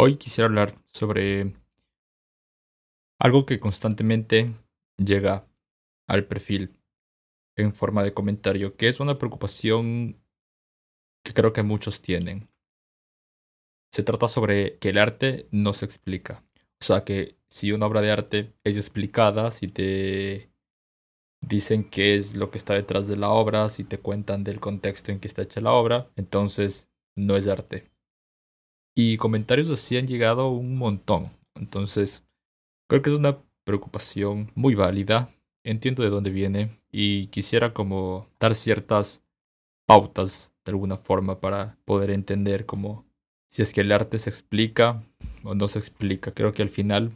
Hoy 0.00 0.16
quisiera 0.16 0.46
hablar 0.46 0.80
sobre 0.92 1.54
algo 3.18 3.46
que 3.46 3.58
constantemente 3.58 4.54
llega 4.96 5.48
al 6.06 6.24
perfil 6.24 6.78
en 7.56 7.74
forma 7.74 8.04
de 8.04 8.14
comentario, 8.14 8.76
que 8.76 8.86
es 8.86 9.00
una 9.00 9.18
preocupación 9.18 10.22
que 11.24 11.34
creo 11.34 11.52
que 11.52 11.64
muchos 11.64 12.00
tienen. 12.00 12.48
Se 13.92 14.04
trata 14.04 14.28
sobre 14.28 14.78
que 14.78 14.90
el 14.90 14.98
arte 14.98 15.48
no 15.50 15.72
se 15.72 15.86
explica. 15.86 16.44
O 16.80 16.84
sea, 16.84 17.02
que 17.02 17.36
si 17.48 17.72
una 17.72 17.86
obra 17.86 18.00
de 18.00 18.12
arte 18.12 18.54
es 18.62 18.76
explicada, 18.76 19.50
si 19.50 19.66
te 19.66 20.52
dicen 21.40 21.82
qué 21.82 22.14
es 22.14 22.36
lo 22.36 22.52
que 22.52 22.58
está 22.58 22.74
detrás 22.74 23.08
de 23.08 23.16
la 23.16 23.30
obra, 23.30 23.68
si 23.68 23.82
te 23.82 23.98
cuentan 23.98 24.44
del 24.44 24.60
contexto 24.60 25.10
en 25.10 25.18
que 25.18 25.26
está 25.26 25.42
hecha 25.42 25.60
la 25.60 25.72
obra, 25.72 26.08
entonces 26.14 26.88
no 27.16 27.36
es 27.36 27.48
arte. 27.48 27.90
Y 29.00 29.16
comentarios 29.16 29.70
así 29.70 29.96
han 29.96 30.08
llegado 30.08 30.48
un 30.48 30.76
montón. 30.76 31.30
Entonces, 31.54 32.26
creo 32.88 33.00
que 33.00 33.10
es 33.10 33.16
una 33.16 33.38
preocupación 33.62 34.50
muy 34.56 34.74
válida. 34.74 35.30
Entiendo 35.62 36.02
de 36.02 36.10
dónde 36.10 36.30
viene 36.30 36.80
y 36.90 37.28
quisiera 37.28 37.72
como 37.72 38.26
dar 38.40 38.56
ciertas 38.56 39.24
pautas 39.86 40.52
de 40.64 40.72
alguna 40.72 40.96
forma 40.96 41.38
para 41.38 41.78
poder 41.84 42.10
entender 42.10 42.66
cómo 42.66 43.06
si 43.48 43.62
es 43.62 43.72
que 43.72 43.82
el 43.82 43.92
arte 43.92 44.18
se 44.18 44.30
explica 44.30 45.04
o 45.44 45.54
no 45.54 45.68
se 45.68 45.78
explica. 45.78 46.34
Creo 46.34 46.52
que 46.52 46.62
al 46.62 46.70
final 46.70 47.12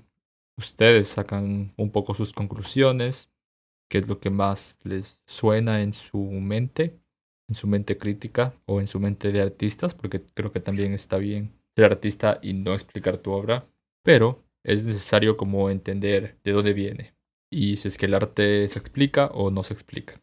ustedes 0.56 1.08
sacan 1.08 1.74
un 1.76 1.90
poco 1.90 2.14
sus 2.14 2.32
conclusiones, 2.32 3.28
qué 3.90 3.98
es 3.98 4.06
lo 4.06 4.20
que 4.20 4.30
más 4.30 4.78
les 4.84 5.24
suena 5.26 5.82
en 5.82 5.94
su 5.94 6.18
mente, 6.18 7.00
en 7.48 7.56
su 7.56 7.66
mente 7.66 7.98
crítica 7.98 8.54
o 8.66 8.80
en 8.80 8.86
su 8.86 9.00
mente 9.00 9.32
de 9.32 9.42
artistas, 9.42 9.94
porque 9.94 10.22
creo 10.22 10.52
que 10.52 10.60
también 10.60 10.92
está 10.92 11.18
bien 11.18 11.60
ser 11.76 11.84
artista 11.86 12.38
y 12.42 12.52
no 12.54 12.74
explicar 12.74 13.16
tu 13.18 13.32
obra, 13.32 13.66
pero 14.02 14.42
es 14.64 14.84
necesario 14.84 15.36
como 15.36 15.70
entender 15.70 16.36
de 16.44 16.52
dónde 16.52 16.72
viene 16.72 17.14
y 17.52 17.76
si 17.76 17.88
es 17.88 17.98
que 17.98 18.06
el 18.06 18.14
arte 18.14 18.66
se 18.66 18.78
explica 18.78 19.26
o 19.26 19.50
no 19.50 19.62
se 19.62 19.74
explica. 19.74 20.18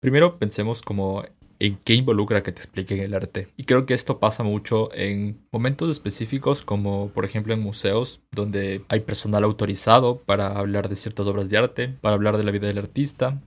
Primero 0.00 0.38
pensemos 0.38 0.80
como 0.80 1.24
en 1.58 1.76
qué 1.84 1.92
involucra 1.92 2.42
que 2.42 2.52
te 2.52 2.62
expliquen 2.62 3.00
el 3.00 3.12
arte. 3.12 3.48
Y 3.58 3.64
creo 3.64 3.84
que 3.84 3.92
esto 3.92 4.18
pasa 4.18 4.42
mucho 4.42 4.92
en 4.94 5.46
momentos 5.52 5.90
específicos 5.90 6.62
como 6.62 7.10
por 7.10 7.26
ejemplo 7.26 7.52
en 7.52 7.60
museos 7.60 8.22
donde 8.32 8.82
hay 8.88 9.00
personal 9.00 9.44
autorizado 9.44 10.22
para 10.22 10.58
hablar 10.58 10.88
de 10.88 10.96
ciertas 10.96 11.26
obras 11.26 11.50
de 11.50 11.58
arte, 11.58 11.88
para 11.88 12.14
hablar 12.14 12.38
de 12.38 12.44
la 12.44 12.50
vida 12.50 12.66
del 12.66 12.78
artista. 12.78 13.42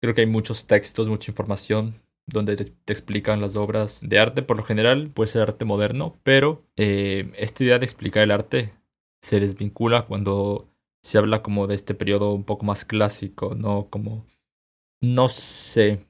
Creo 0.00 0.14
que 0.14 0.22
hay 0.22 0.26
muchos 0.26 0.66
textos, 0.66 1.08
mucha 1.08 1.30
información 1.30 1.96
donde 2.28 2.56
te, 2.56 2.92
explican 2.92 3.40
las 3.40 3.56
obras 3.56 4.00
de 4.02 4.18
arte. 4.18 4.42
Por 4.42 4.56
lo 4.58 4.62
general 4.62 5.10
puede 5.10 5.28
ser 5.28 5.42
arte 5.42 5.64
moderno, 5.64 6.18
pero 6.22 6.64
eh, 6.76 7.32
esta 7.36 7.64
idea 7.64 7.78
de 7.78 7.86
explicar 7.86 8.22
el 8.22 8.30
arte 8.30 8.74
se 9.22 9.40
desvincula 9.40 10.06
cuando 10.06 10.68
se 11.02 11.18
habla 11.18 11.42
como 11.42 11.66
de 11.66 11.74
este 11.74 11.94
periodo 11.94 12.32
un 12.32 12.44
poco 12.44 12.66
más 12.66 12.84
clásico, 12.84 13.54
¿no? 13.54 13.88
Como 13.90 14.26
no 15.00 15.28
sé 15.28 16.06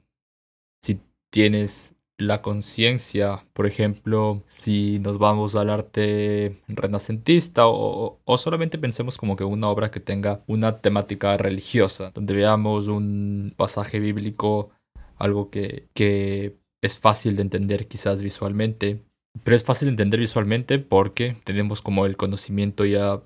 si 0.81 1.01
tienes 1.31 1.95
la 2.17 2.41
conciencia, 2.41 3.47
por 3.53 3.65
ejemplo, 3.65 4.43
si 4.45 4.99
nos 4.99 5.17
vamos 5.19 5.55
al 5.55 5.69
arte 5.69 6.57
renacentista 6.67 7.67
o, 7.67 8.19
o, 8.25 8.37
solamente 8.37 8.77
pensemos 8.77 9.17
como 9.17 9.37
que 9.37 9.45
una 9.45 9.69
obra 9.69 9.89
que 9.89 10.01
tenga 10.01 10.43
una 10.47 10.81
temática 10.81 11.37
religiosa, 11.37 12.11
donde 12.11 12.33
veamos 12.33 12.87
un 12.87 13.53
pasaje 13.55 13.99
bíblico 13.99 14.71
algo 15.19 15.49
que, 15.49 15.87
que 15.93 16.55
es 16.81 16.97
fácil 16.97 17.35
de 17.35 17.43
entender 17.43 17.87
quizás 17.87 18.21
visualmente, 18.21 19.03
pero 19.43 19.55
es 19.55 19.63
fácil 19.63 19.87
de 19.87 19.91
entender 19.91 20.19
visualmente 20.19 20.79
porque 20.79 21.37
tenemos 21.43 21.81
como 21.81 22.05
el 22.05 22.17
conocimiento 22.17 22.85
ya 22.85 23.21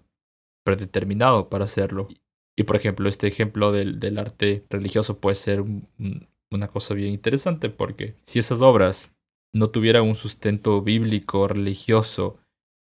predeterminado 0.65 1.49
para 1.49 1.65
hacerlo. 1.65 2.07
Y 2.57 2.63
por 2.63 2.75
ejemplo, 2.75 3.09
este 3.09 3.27
ejemplo 3.27 3.71
del, 3.71 3.99
del 3.99 4.17
arte 4.17 4.65
religioso 4.69 5.19
puede 5.19 5.35
ser 5.35 5.63
una 6.51 6.67
cosa 6.67 6.93
bien 6.93 7.13
interesante 7.13 7.69
porque 7.69 8.15
si 8.25 8.39
esas 8.39 8.61
obras 8.61 9.13
no 9.53 9.69
tuvieran 9.69 10.03
un 10.03 10.15
sustento 10.15 10.81
bíblico, 10.81 11.47
religioso, 11.47 12.37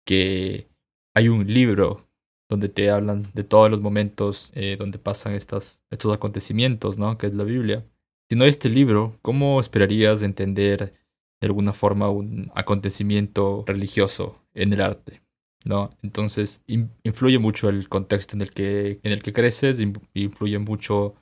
que 0.06 0.68
hay 1.14 1.28
un 1.28 1.52
libro 1.52 2.06
donde 2.50 2.68
te 2.68 2.90
hablan 2.90 3.30
de 3.34 3.44
todos 3.44 3.70
los 3.70 3.80
momentos 3.80 4.50
eh, 4.54 4.76
donde 4.78 4.98
pasan 4.98 5.34
estas, 5.34 5.82
estos 5.90 6.14
acontecimientos, 6.14 6.96
¿no? 6.96 7.18
Que 7.18 7.26
es 7.26 7.34
la 7.34 7.44
Biblia. 7.44 7.84
Si 8.30 8.36
no 8.36 8.44
hay 8.44 8.50
este 8.50 8.68
libro, 8.68 9.18
¿cómo 9.22 9.58
esperarías 9.58 10.22
entender 10.22 10.92
de 11.40 11.46
alguna 11.46 11.72
forma 11.72 12.10
un 12.10 12.52
acontecimiento 12.54 13.64
religioso 13.66 14.44
en 14.52 14.74
el 14.74 14.82
arte? 14.82 15.22
¿No? 15.64 15.96
Entonces, 16.02 16.62
influye 16.66 17.38
mucho 17.38 17.70
el 17.70 17.88
contexto 17.88 18.36
en 18.36 18.42
el 18.42 18.50
que, 18.50 19.00
en 19.02 19.12
el 19.12 19.22
que 19.22 19.32
creces, 19.32 19.80
influye 20.12 20.58
mucho 20.58 21.14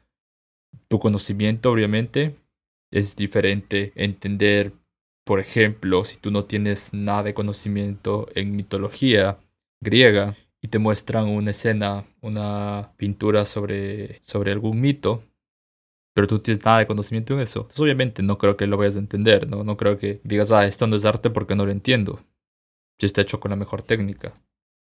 tu 0.88 0.98
conocimiento, 0.98 1.70
obviamente. 1.70 2.36
Es 2.90 3.14
diferente 3.14 3.92
entender, 3.94 4.72
por 5.24 5.38
ejemplo, 5.38 6.04
si 6.04 6.18
tú 6.18 6.32
no 6.32 6.44
tienes 6.44 6.92
nada 6.92 7.22
de 7.22 7.34
conocimiento 7.34 8.28
en 8.34 8.56
mitología 8.56 9.38
griega 9.80 10.36
y 10.60 10.68
te 10.68 10.80
muestran 10.80 11.28
una 11.28 11.52
escena, 11.52 12.04
una 12.20 12.92
pintura 12.96 13.44
sobre, 13.44 14.20
sobre 14.24 14.50
algún 14.52 14.80
mito, 14.80 15.22
pero 16.16 16.28
tú 16.28 16.38
tienes 16.38 16.64
nada 16.64 16.78
de 16.78 16.86
conocimiento 16.86 17.34
en 17.34 17.40
eso. 17.40 17.60
Entonces, 17.60 17.80
obviamente 17.80 18.22
no 18.22 18.38
creo 18.38 18.56
que 18.56 18.66
lo 18.66 18.78
vayas 18.78 18.96
a 18.96 19.00
entender, 19.00 19.50
¿no? 19.50 19.64
No 19.64 19.76
creo 19.76 19.98
que 19.98 20.22
digas, 20.24 20.50
ah, 20.50 20.64
esto 20.64 20.86
no 20.86 20.96
es 20.96 21.04
arte 21.04 21.28
porque 21.28 21.54
no 21.54 21.66
lo 21.66 21.72
entiendo. 21.72 22.20
Ya 22.98 23.04
está 23.04 23.20
hecho 23.20 23.38
con 23.38 23.50
la 23.50 23.56
mejor 23.56 23.82
técnica. 23.82 24.32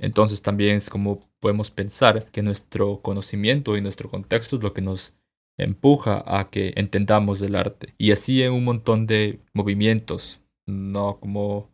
Entonces 0.01 0.43
también 0.43 0.75
es 0.75 0.91
como 0.91 1.21
podemos 1.39 1.71
pensar 1.71 2.27
que 2.33 2.43
nuestro 2.43 3.03
conocimiento 3.03 3.77
y 3.77 3.81
nuestro 3.81 4.11
contexto 4.11 4.57
es 4.57 4.65
lo 4.65 4.73
que 4.73 4.81
nos 4.83 5.15
empuja 5.59 6.25
a 6.27 6.51
que 6.51 6.73
entendamos 6.75 7.41
el 7.43 7.55
arte. 7.55 7.95
Y 7.99 8.11
así 8.11 8.43
en 8.43 8.53
un 8.53 8.65
montón 8.65 9.07
de 9.07 9.39
movimientos, 9.55 10.41
no 10.67 11.21
como 11.21 11.71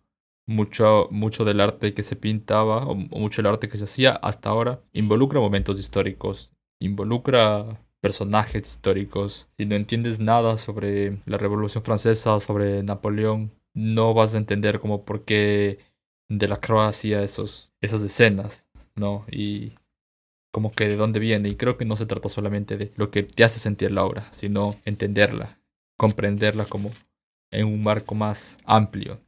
mucho, 0.47 1.08
mucho 1.10 1.47
del 1.47 1.60
arte 1.62 1.94
que 1.94 2.03
se 2.03 2.16
pintaba 2.16 2.84
o 2.87 2.94
mucho 2.94 3.41
del 3.41 3.50
arte 3.50 3.70
que 3.70 3.78
se 3.78 3.84
hacía 3.84 4.12
hasta 4.12 4.50
ahora 4.50 4.82
involucra 4.92 5.41
momentos 5.41 5.81
históricos, 5.81 6.53
involucra 6.81 7.81
personajes 8.00 8.66
históricos. 8.66 9.48
Si 9.56 9.66
no 9.66 9.75
entiendes 9.75 10.20
nada 10.20 10.56
sobre 10.56 11.19
la 11.26 11.38
Revolución 11.38 11.84
Francesa, 11.84 12.41
sobre 12.41 12.82
Napoleón, 12.82 13.53
no 13.75 14.14
vas 14.14 14.34
a 14.34 14.38
entender 14.38 14.81
como 14.81 15.04
por 15.04 15.25
qué 15.25 15.78
de 16.28 16.48
la 16.48 16.60
Croacia 16.60 17.22
esos, 17.22 17.72
esas 17.81 18.03
escenas, 18.03 18.69
¿no? 18.94 19.25
Y 19.31 19.72
como 20.53 20.72
que 20.72 20.88
de 20.88 20.97
dónde 20.97 21.20
viene. 21.20 21.48
Y 21.48 21.56
creo 21.56 21.76
que 21.76 21.84
no 21.84 21.97
se 21.97 22.06
trata 22.06 22.28
solamente 22.28 22.76
de 22.76 22.92
lo 22.97 23.10
que 23.10 23.22
te 23.22 23.44
hace 23.44 23.60
sentir 23.60 23.91
la 23.91 24.04
obra, 24.04 24.32
sino 24.32 24.76
entenderla, 24.84 25.60
comprenderla 25.98 26.64
como 26.64 26.91
en 27.53 27.66
un 27.66 27.82
marco 27.82 28.14
más 28.14 28.58
amplio. 28.64 29.20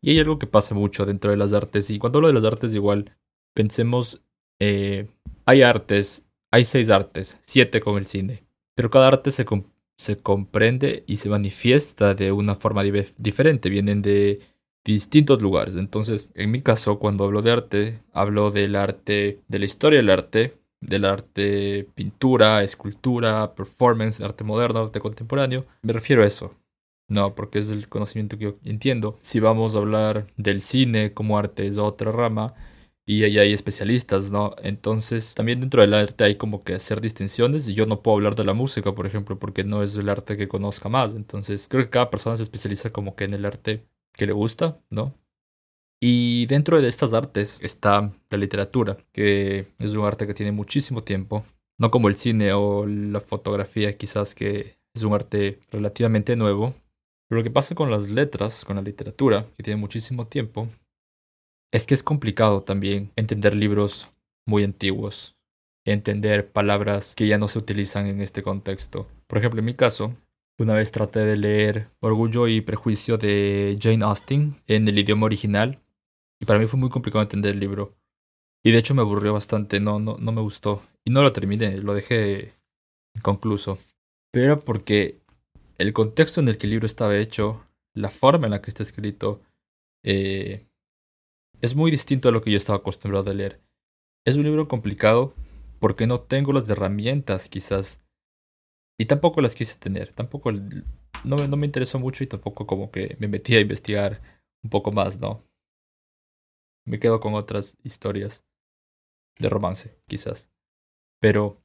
Y 0.00 0.10
hay 0.10 0.20
algo 0.20 0.38
que 0.38 0.46
pasa 0.46 0.74
mucho 0.74 1.06
dentro 1.06 1.30
de 1.30 1.36
las 1.36 1.52
artes. 1.52 1.90
Y 1.90 1.98
cuando 1.98 2.18
hablo 2.18 2.28
de 2.28 2.34
las 2.34 2.44
artes, 2.44 2.74
igual 2.74 3.16
pensemos, 3.54 4.22
eh, 4.60 5.08
hay 5.46 5.62
artes 5.62 6.23
hay 6.54 6.64
seis 6.64 6.88
artes, 6.88 7.36
siete 7.42 7.80
con 7.80 7.98
el 7.98 8.06
cine, 8.06 8.44
pero 8.76 8.88
cada 8.88 9.08
arte 9.08 9.32
se, 9.32 9.44
se 9.96 10.18
comprende 10.18 11.02
y 11.08 11.16
se 11.16 11.28
manifiesta 11.28 12.14
de 12.14 12.30
una 12.30 12.54
forma 12.54 12.84
diferente, 12.84 13.68
vienen 13.68 14.02
de 14.02 14.38
distintos 14.84 15.42
lugares. 15.42 15.74
Entonces, 15.74 16.30
en 16.36 16.52
mi 16.52 16.62
caso, 16.62 17.00
cuando 17.00 17.24
hablo 17.24 17.42
de 17.42 17.50
arte, 17.50 18.00
hablo 18.12 18.52
del 18.52 18.76
arte, 18.76 19.40
de 19.48 19.58
la 19.58 19.64
historia 19.64 19.98
del 19.98 20.10
arte, 20.10 20.54
del 20.80 21.06
arte 21.06 21.88
pintura, 21.96 22.62
escultura, 22.62 23.56
performance, 23.56 24.20
arte 24.20 24.44
moderno, 24.44 24.84
arte 24.84 25.00
contemporáneo. 25.00 25.66
Me 25.82 25.92
refiero 25.92 26.22
a 26.22 26.26
eso. 26.26 26.54
No, 27.08 27.34
porque 27.34 27.58
es 27.58 27.70
el 27.72 27.88
conocimiento 27.88 28.38
que 28.38 28.44
yo 28.44 28.54
entiendo. 28.62 29.18
Si 29.22 29.40
vamos 29.40 29.74
a 29.74 29.78
hablar 29.80 30.28
del 30.36 30.62
cine 30.62 31.12
como 31.14 31.36
arte 31.36 31.66
es 31.66 31.78
otra 31.78 32.12
rama, 32.12 32.54
y 33.06 33.24
ahí 33.24 33.38
hay 33.38 33.52
especialistas, 33.52 34.30
¿no? 34.30 34.54
Entonces, 34.62 35.34
también 35.34 35.60
dentro 35.60 35.82
del 35.82 35.94
arte 35.94 36.24
hay 36.24 36.36
como 36.36 36.64
que 36.64 36.74
hacer 36.74 37.00
distinciones 37.00 37.68
y 37.68 37.74
yo 37.74 37.86
no 37.86 38.02
puedo 38.02 38.16
hablar 38.16 38.34
de 38.34 38.44
la 38.44 38.54
música, 38.54 38.94
por 38.94 39.06
ejemplo, 39.06 39.38
porque 39.38 39.64
no 39.64 39.82
es 39.82 39.96
el 39.96 40.08
arte 40.08 40.36
que 40.36 40.48
conozca 40.48 40.88
más. 40.88 41.14
Entonces, 41.14 41.68
creo 41.68 41.84
que 41.84 41.90
cada 41.90 42.10
persona 42.10 42.36
se 42.36 42.44
especializa 42.44 42.90
como 42.90 43.14
que 43.16 43.24
en 43.24 43.34
el 43.34 43.44
arte 43.44 43.84
que 44.12 44.26
le 44.26 44.32
gusta, 44.32 44.80
¿no? 44.90 45.14
Y 46.00 46.46
dentro 46.46 46.80
de 46.80 46.88
estas 46.88 47.14
artes 47.14 47.60
está 47.62 48.12
la 48.30 48.38
literatura, 48.38 48.98
que 49.12 49.68
es 49.78 49.94
un 49.94 50.04
arte 50.04 50.26
que 50.26 50.34
tiene 50.34 50.52
muchísimo 50.52 51.02
tiempo, 51.02 51.44
no 51.78 51.90
como 51.90 52.08
el 52.08 52.16
cine 52.16 52.52
o 52.52 52.86
la 52.86 53.20
fotografía 53.20 53.96
quizás 53.96 54.34
que 54.34 54.76
es 54.94 55.02
un 55.02 55.14
arte 55.14 55.60
relativamente 55.70 56.36
nuevo. 56.36 56.74
Pero 57.28 57.40
lo 57.40 57.44
que 57.44 57.50
pasa 57.50 57.74
con 57.74 57.90
las 57.90 58.08
letras, 58.08 58.64
con 58.64 58.76
la 58.76 58.82
literatura, 58.82 59.46
que 59.56 59.62
tiene 59.62 59.80
muchísimo 59.80 60.26
tiempo, 60.26 60.68
es 61.74 61.86
que 61.86 61.94
es 61.94 62.04
complicado 62.04 62.62
también 62.62 63.10
entender 63.16 63.56
libros 63.56 64.08
muy 64.46 64.62
antiguos, 64.62 65.36
entender 65.84 66.52
palabras 66.52 67.16
que 67.16 67.26
ya 67.26 67.36
no 67.36 67.48
se 67.48 67.58
utilizan 67.58 68.06
en 68.06 68.20
este 68.20 68.44
contexto. 68.44 69.08
Por 69.26 69.38
ejemplo, 69.38 69.58
en 69.58 69.64
mi 69.64 69.74
caso, 69.74 70.14
una 70.56 70.74
vez 70.74 70.92
traté 70.92 71.24
de 71.24 71.36
leer 71.36 71.90
Orgullo 71.98 72.46
y 72.46 72.60
Prejuicio 72.60 73.18
de 73.18 73.76
Jane 73.80 74.04
Austen 74.04 74.54
en 74.68 74.86
el 74.86 75.00
idioma 75.00 75.26
original 75.26 75.80
y 76.40 76.46
para 76.46 76.60
mí 76.60 76.66
fue 76.66 76.78
muy 76.78 76.90
complicado 76.90 77.22
entender 77.24 77.54
el 77.54 77.60
libro 77.60 77.96
Y 78.62 78.70
de 78.70 78.78
hecho 78.78 78.94
me 78.94 79.02
aburrió 79.02 79.32
bastante, 79.32 79.80
no, 79.80 79.98
no, 79.98 80.16
no 80.16 80.30
me 80.30 80.42
gustó. 80.42 80.80
Y 81.04 81.10
no 81.10 81.22
lo 81.22 81.32
terminé, 81.32 81.78
lo 81.78 81.92
dejé 81.92 82.52
inconcluso. 83.16 83.78
Pero 84.30 84.44
era 84.44 84.60
porque 84.60 85.18
el 85.78 85.92
contexto 85.92 86.40
en 86.40 86.46
el 86.46 86.56
que 86.56 86.66
el 86.66 86.70
libro 86.70 86.86
estaba 86.86 87.16
hecho, 87.16 87.66
la 87.94 88.10
forma 88.10 88.46
en 88.46 88.52
la 88.52 88.62
que 88.62 88.70
está 88.70 88.84
escrito, 88.84 89.42
eh, 90.04 90.68
es 91.64 91.74
muy 91.74 91.90
distinto 91.90 92.28
a 92.28 92.32
lo 92.32 92.42
que 92.42 92.50
yo 92.50 92.58
estaba 92.58 92.76
acostumbrado 92.76 93.30
a 93.30 93.34
leer. 93.34 93.58
Es 94.26 94.36
un 94.36 94.44
libro 94.44 94.68
complicado 94.68 95.32
porque 95.80 96.06
no 96.06 96.20
tengo 96.20 96.52
las 96.52 96.68
herramientas 96.68 97.48
quizás. 97.48 98.04
Y 99.00 99.06
tampoco 99.06 99.40
las 99.40 99.54
quise 99.54 99.78
tener. 99.78 100.12
Tampoco 100.12 100.52
no, 100.52 101.56
me 101.56 101.64
interesó 101.64 101.98
mucho 101.98 102.22
y 102.22 102.26
tampoco 102.26 102.66
como 102.66 102.90
que 102.90 103.16
me 103.18 103.28
metí 103.28 103.56
a 103.56 103.62
investigar 103.62 104.20
un 104.62 104.68
poco 104.68 104.92
más, 104.92 105.18
¿no? 105.18 105.42
Me 106.86 106.98
quedo 106.98 107.18
con 107.18 107.32
otras 107.32 107.78
historias 107.82 108.44
de 109.38 109.48
romance, 109.48 109.98
quizás. 110.06 110.52
Pero 111.18 111.62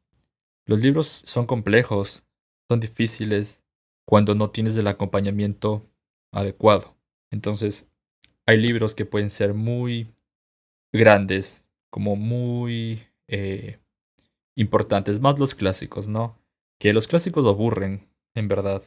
los 0.65 0.79
libros 0.79 1.07
son 1.25 1.45
complejos, 1.45 2.25
son 2.69 2.79
difíciles 2.79 3.65
cuando 4.07 4.33
no 4.33 4.49
tienes 4.49 4.77
el 4.77 4.87
acompañamiento 4.87 5.85
adecuado. 6.31 6.95
Entonces, 7.33 7.91
hay 8.49 8.57
libros 8.57 8.95
que 8.95 9.05
pueden 9.05 9.29
ser 9.29 9.53
muy 9.53 10.07
grandes, 10.91 11.67
como 11.91 12.15
muy 12.15 13.03
eh, 13.27 13.77
importantes, 14.55 15.19
más 15.19 15.37
los 15.37 15.53
clásicos, 15.53 16.07
¿no? 16.07 16.35
Que 16.79 16.91
los 16.91 17.07
clásicos 17.07 17.45
aburren, 17.45 18.09
en 18.33 18.47
verdad. 18.47 18.81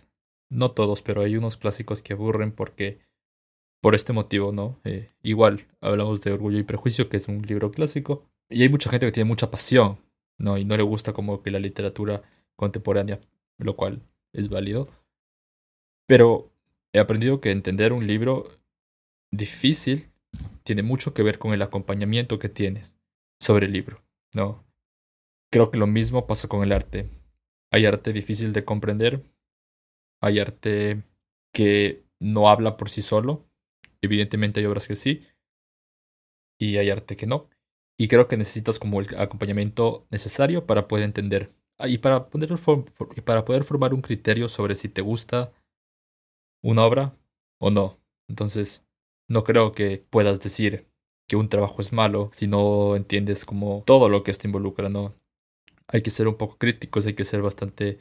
No 0.50 0.72
todos, 0.72 1.00
pero 1.02 1.22
hay 1.22 1.36
unos 1.36 1.56
clásicos 1.56 2.02
que 2.02 2.14
aburren 2.14 2.50
porque 2.50 2.98
por 3.80 3.94
este 3.94 4.12
motivo, 4.12 4.50
¿no? 4.50 4.80
Eh, 4.82 5.10
igual, 5.22 5.68
hablamos 5.80 6.22
de 6.22 6.32
Orgullo 6.32 6.58
y 6.58 6.64
Prejuicio, 6.64 7.08
que 7.08 7.18
es 7.18 7.28
un 7.28 7.42
libro 7.42 7.70
clásico, 7.70 8.24
y 8.50 8.62
hay 8.62 8.68
mucha 8.68 8.90
gente 8.90 9.06
que 9.06 9.12
tiene 9.12 9.28
mucha 9.28 9.52
pasión, 9.52 9.98
¿no? 10.38 10.58
Y 10.58 10.64
no 10.64 10.76
le 10.76 10.82
gusta 10.82 11.12
como 11.12 11.40
que 11.40 11.52
la 11.52 11.60
literatura 11.60 12.22
contemporánea, 12.56 13.20
lo 13.58 13.76
cual 13.76 14.02
es 14.32 14.48
válido. 14.48 14.88
Pero 16.08 16.50
he 16.92 16.98
aprendido 16.98 17.40
que 17.40 17.52
entender 17.52 17.92
un 17.92 18.08
libro 18.08 18.48
difícil 19.32 20.10
tiene 20.62 20.82
mucho 20.82 21.14
que 21.14 21.22
ver 21.22 21.38
con 21.38 21.52
el 21.52 21.62
acompañamiento 21.62 22.38
que 22.38 22.48
tienes 22.48 22.96
sobre 23.40 23.66
el 23.66 23.72
libro, 23.72 24.02
¿no? 24.32 24.64
Creo 25.50 25.70
que 25.70 25.78
lo 25.78 25.86
mismo 25.86 26.26
pasa 26.26 26.48
con 26.48 26.62
el 26.62 26.72
arte. 26.72 27.10
Hay 27.72 27.86
arte 27.86 28.12
difícil 28.12 28.52
de 28.52 28.64
comprender, 28.64 29.24
hay 30.22 30.38
arte 30.38 31.02
que 31.52 32.04
no 32.20 32.48
habla 32.48 32.76
por 32.76 32.88
sí 32.88 33.02
solo, 33.02 33.44
evidentemente 34.00 34.60
hay 34.60 34.66
obras 34.66 34.86
que 34.86 34.96
sí, 34.96 35.26
y 36.60 36.76
hay 36.78 36.90
arte 36.90 37.16
que 37.16 37.26
no. 37.26 37.48
Y 37.98 38.08
creo 38.08 38.28
que 38.28 38.36
necesitas 38.36 38.78
como 38.78 39.00
el 39.00 39.08
acompañamiento 39.18 40.06
necesario 40.10 40.66
para 40.66 40.88
poder 40.88 41.04
entender 41.04 41.52
ah, 41.78 41.88
y 41.88 41.98
para 41.98 42.28
poder, 42.28 42.54
para 43.24 43.44
poder 43.44 43.64
formar 43.64 43.94
un 43.94 44.02
criterio 44.02 44.48
sobre 44.48 44.76
si 44.76 44.88
te 44.88 45.02
gusta 45.02 45.52
una 46.62 46.84
obra 46.84 47.16
o 47.60 47.70
no. 47.70 47.98
Entonces, 48.28 48.86
no 49.32 49.44
creo 49.44 49.72
que 49.72 50.04
puedas 50.10 50.40
decir 50.40 50.86
que 51.26 51.36
un 51.36 51.48
trabajo 51.48 51.80
es 51.80 51.92
malo 51.92 52.30
si 52.32 52.46
no 52.46 52.96
entiendes 52.96 53.46
como 53.46 53.82
todo 53.86 54.08
lo 54.08 54.22
que 54.22 54.30
esto 54.30 54.46
involucra, 54.46 54.90
¿no? 54.90 55.14
Hay 55.88 56.02
que 56.02 56.10
ser 56.10 56.28
un 56.28 56.36
poco 56.36 56.58
críticos, 56.58 57.06
hay 57.06 57.14
que 57.14 57.24
ser 57.24 57.40
bastante 57.40 57.98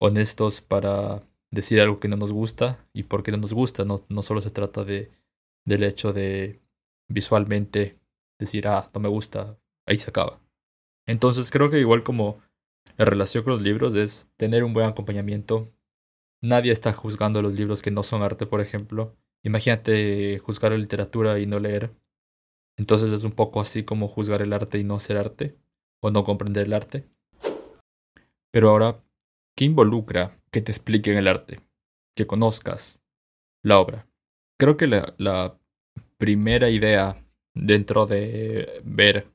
honestos 0.00 0.62
para 0.62 1.22
decir 1.50 1.80
algo 1.80 2.00
que 2.00 2.08
no 2.08 2.16
nos 2.16 2.32
gusta 2.32 2.88
y 2.94 3.04
por 3.04 3.22
qué 3.22 3.32
no 3.32 3.36
nos 3.36 3.52
gusta. 3.52 3.84
No, 3.84 4.04
no 4.08 4.22
solo 4.22 4.40
se 4.40 4.50
trata 4.50 4.84
de, 4.84 5.12
del 5.66 5.84
hecho 5.84 6.12
de 6.12 6.60
visualmente 7.08 7.98
decir, 8.38 8.66
ah, 8.66 8.90
no 8.94 9.00
me 9.00 9.08
gusta, 9.08 9.58
ahí 9.86 9.98
se 9.98 10.10
acaba. 10.10 10.40
Entonces 11.06 11.50
creo 11.50 11.70
que 11.70 11.80
igual 11.80 12.02
como 12.02 12.40
la 12.96 13.04
relación 13.04 13.44
con 13.44 13.54
los 13.54 13.62
libros 13.62 13.94
es 13.94 14.26
tener 14.38 14.64
un 14.64 14.72
buen 14.72 14.86
acompañamiento. 14.86 15.68
Nadie 16.42 16.72
está 16.72 16.94
juzgando 16.94 17.42
los 17.42 17.52
libros 17.54 17.82
que 17.82 17.90
no 17.90 18.02
son 18.02 18.22
arte, 18.22 18.46
por 18.46 18.62
ejemplo. 18.62 19.16
Imagínate 19.44 20.38
juzgar 20.38 20.72
la 20.72 20.78
literatura 20.78 21.38
y 21.38 21.46
no 21.46 21.60
leer. 21.60 21.92
Entonces 22.76 23.12
es 23.12 23.22
un 23.24 23.32
poco 23.32 23.60
así 23.60 23.84
como 23.84 24.08
juzgar 24.08 24.42
el 24.42 24.52
arte 24.52 24.78
y 24.78 24.84
no 24.84 24.98
ser 24.98 25.18
arte, 25.18 25.56
o 26.00 26.10
no 26.10 26.24
comprender 26.24 26.66
el 26.66 26.72
arte. 26.72 27.04
Pero 28.50 28.70
ahora, 28.70 29.00
¿qué 29.54 29.66
involucra 29.66 30.40
que 30.50 30.60
te 30.60 30.72
expliquen 30.72 31.16
el 31.18 31.28
arte? 31.28 31.60
Que 32.16 32.26
conozcas 32.26 33.02
la 33.62 33.78
obra. 33.78 34.06
Creo 34.58 34.76
que 34.76 34.86
la, 34.86 35.14
la 35.18 35.58
primera 36.16 36.70
idea 36.70 37.24
dentro 37.54 38.06
de 38.06 38.80
ver 38.84 39.30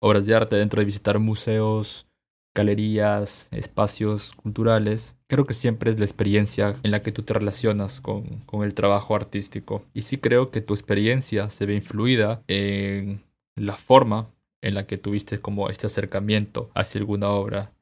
obras 0.00 0.26
de 0.26 0.34
arte, 0.34 0.56
dentro 0.56 0.80
de 0.80 0.86
visitar 0.86 1.18
museos, 1.18 2.08
galerías, 2.56 3.48
espacios 3.52 4.32
culturales, 4.34 5.16
creo 5.28 5.46
que 5.46 5.54
siempre 5.54 5.90
es 5.90 5.98
la 6.00 6.04
experiencia 6.04 6.80
en 6.82 6.90
la 6.90 7.02
que 7.02 7.12
tú 7.12 7.22
te 7.22 7.34
relacionas 7.34 8.00
con, 8.00 8.40
con 8.46 8.64
el 8.64 8.74
trabajo 8.74 9.14
artístico. 9.14 9.84
Y 9.94 10.02
sí 10.02 10.18
creo 10.18 10.50
que 10.50 10.60
tu 10.60 10.74
experiencia 10.74 11.50
se 11.50 11.66
ve 11.66 11.76
influida 11.76 12.42
en 12.48 13.22
la 13.54 13.76
forma 13.76 14.24
en 14.62 14.74
la 14.74 14.86
que 14.86 14.98
tuviste 14.98 15.38
como 15.38 15.68
este 15.68 15.86
acercamiento 15.86 16.70
hacia 16.74 17.00
alguna 17.00 17.28
obra. 17.28 17.72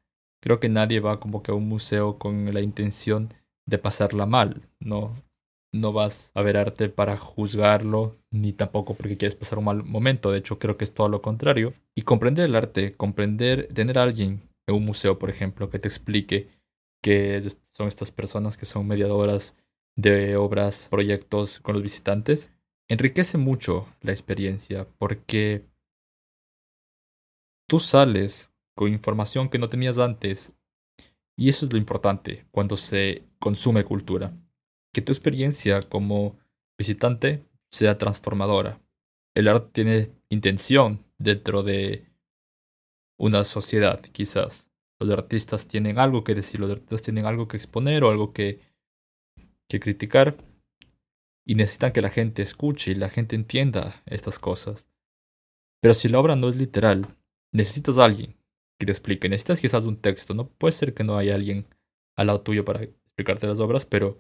Creo 0.42 0.60
que 0.60 0.68
nadie 0.68 1.00
va 1.00 1.20
como 1.20 1.42
que 1.42 1.52
a 1.52 1.54
un 1.54 1.68
museo 1.68 2.18
con 2.18 2.52
la 2.52 2.60
intención 2.60 3.32
de 3.66 3.78
pasarla 3.78 4.26
mal, 4.26 4.68
¿no? 4.80 5.14
no 5.74 5.92
vas 5.92 6.30
a 6.34 6.42
ver 6.42 6.56
arte 6.56 6.88
para 6.88 7.16
juzgarlo, 7.16 8.16
ni 8.30 8.52
tampoco 8.52 8.94
porque 8.94 9.16
quieres 9.16 9.34
pasar 9.34 9.58
un 9.58 9.64
mal 9.64 9.82
momento. 9.82 10.30
De 10.30 10.38
hecho, 10.38 10.58
creo 10.58 10.76
que 10.76 10.84
es 10.84 10.94
todo 10.94 11.08
lo 11.08 11.20
contrario. 11.20 11.74
Y 11.96 12.02
comprender 12.02 12.46
el 12.46 12.54
arte, 12.54 12.94
comprender, 12.94 13.68
tener 13.68 13.98
a 13.98 14.04
alguien 14.04 14.40
en 14.66 14.75
un 14.75 14.84
museo, 14.84 15.19
por 15.19 15.31
ejemplo, 15.31 15.70
que 15.70 15.78
te 15.78 15.88
explique 15.88 16.49
qué 17.02 17.43
son 17.70 17.88
estas 17.88 18.11
personas 18.11 18.56
que 18.56 18.66
son 18.66 18.87
mediadoras 18.87 19.56
de 19.96 20.37
obras, 20.37 20.88
proyectos 20.90 21.61
con 21.61 21.75
los 21.75 21.82
visitantes, 21.82 22.52
enriquece 22.88 23.38
mucho 23.38 23.87
la 24.00 24.12
experiencia 24.12 24.88
porque 24.99 25.66
tú 27.69 27.78
sales 27.78 28.52
con 28.75 28.93
información 28.93 29.49
que 29.49 29.58
no 29.58 29.69
tenías 29.69 29.99
antes 29.99 30.52
y 31.37 31.49
eso 31.49 31.67
es 31.67 31.72
lo 31.72 31.78
importante 31.78 32.46
cuando 32.50 32.76
se 32.76 33.25
consume 33.38 33.84
cultura 33.84 34.37
que 34.93 35.02
tu 35.02 35.12
experiencia 35.12 35.82
como 35.82 36.38
visitante 36.78 37.44
sea 37.70 37.99
transformadora. 37.99 38.81
El 39.34 39.49
arte 39.49 39.70
tiene 39.72 40.10
intención 40.28 41.05
dentro 41.19 41.62
de 41.62 42.06
una 43.18 43.44
sociedad, 43.44 44.00
quizás. 44.00 44.70
Los 45.00 45.10
artistas 45.10 45.68
tienen 45.68 45.98
algo 45.98 46.24
que 46.24 46.34
decir, 46.34 46.60
los 46.60 46.70
artistas 46.70 47.02
tienen 47.02 47.26
algo 47.26 47.48
que 47.48 47.56
exponer 47.56 48.04
o 48.04 48.10
algo 48.10 48.32
que, 48.32 48.60
que 49.68 49.80
criticar 49.80 50.36
y 51.46 51.56
necesitan 51.56 51.92
que 51.92 52.00
la 52.00 52.10
gente 52.10 52.42
escuche 52.42 52.92
y 52.92 52.94
la 52.94 53.10
gente 53.10 53.36
entienda 53.36 54.02
estas 54.06 54.38
cosas. 54.38 54.86
Pero 55.82 55.94
si 55.94 56.08
la 56.08 56.18
obra 56.20 56.36
no 56.36 56.48
es 56.48 56.56
literal, 56.56 57.02
necesitas 57.52 57.98
alguien 57.98 58.36
que 58.78 58.86
te 58.86 58.92
explique. 58.92 59.28
Necesitas 59.28 59.60
quizás 59.60 59.84
un 59.84 59.96
texto. 59.96 60.32
No 60.32 60.48
puede 60.48 60.72
ser 60.72 60.94
que 60.94 61.04
no 61.04 61.18
haya 61.18 61.34
alguien 61.34 61.66
al 62.16 62.28
lado 62.28 62.40
tuyo 62.40 62.64
para 62.64 62.84
explicarte 62.84 63.46
las 63.46 63.60
obras, 63.60 63.84
pero 63.84 64.18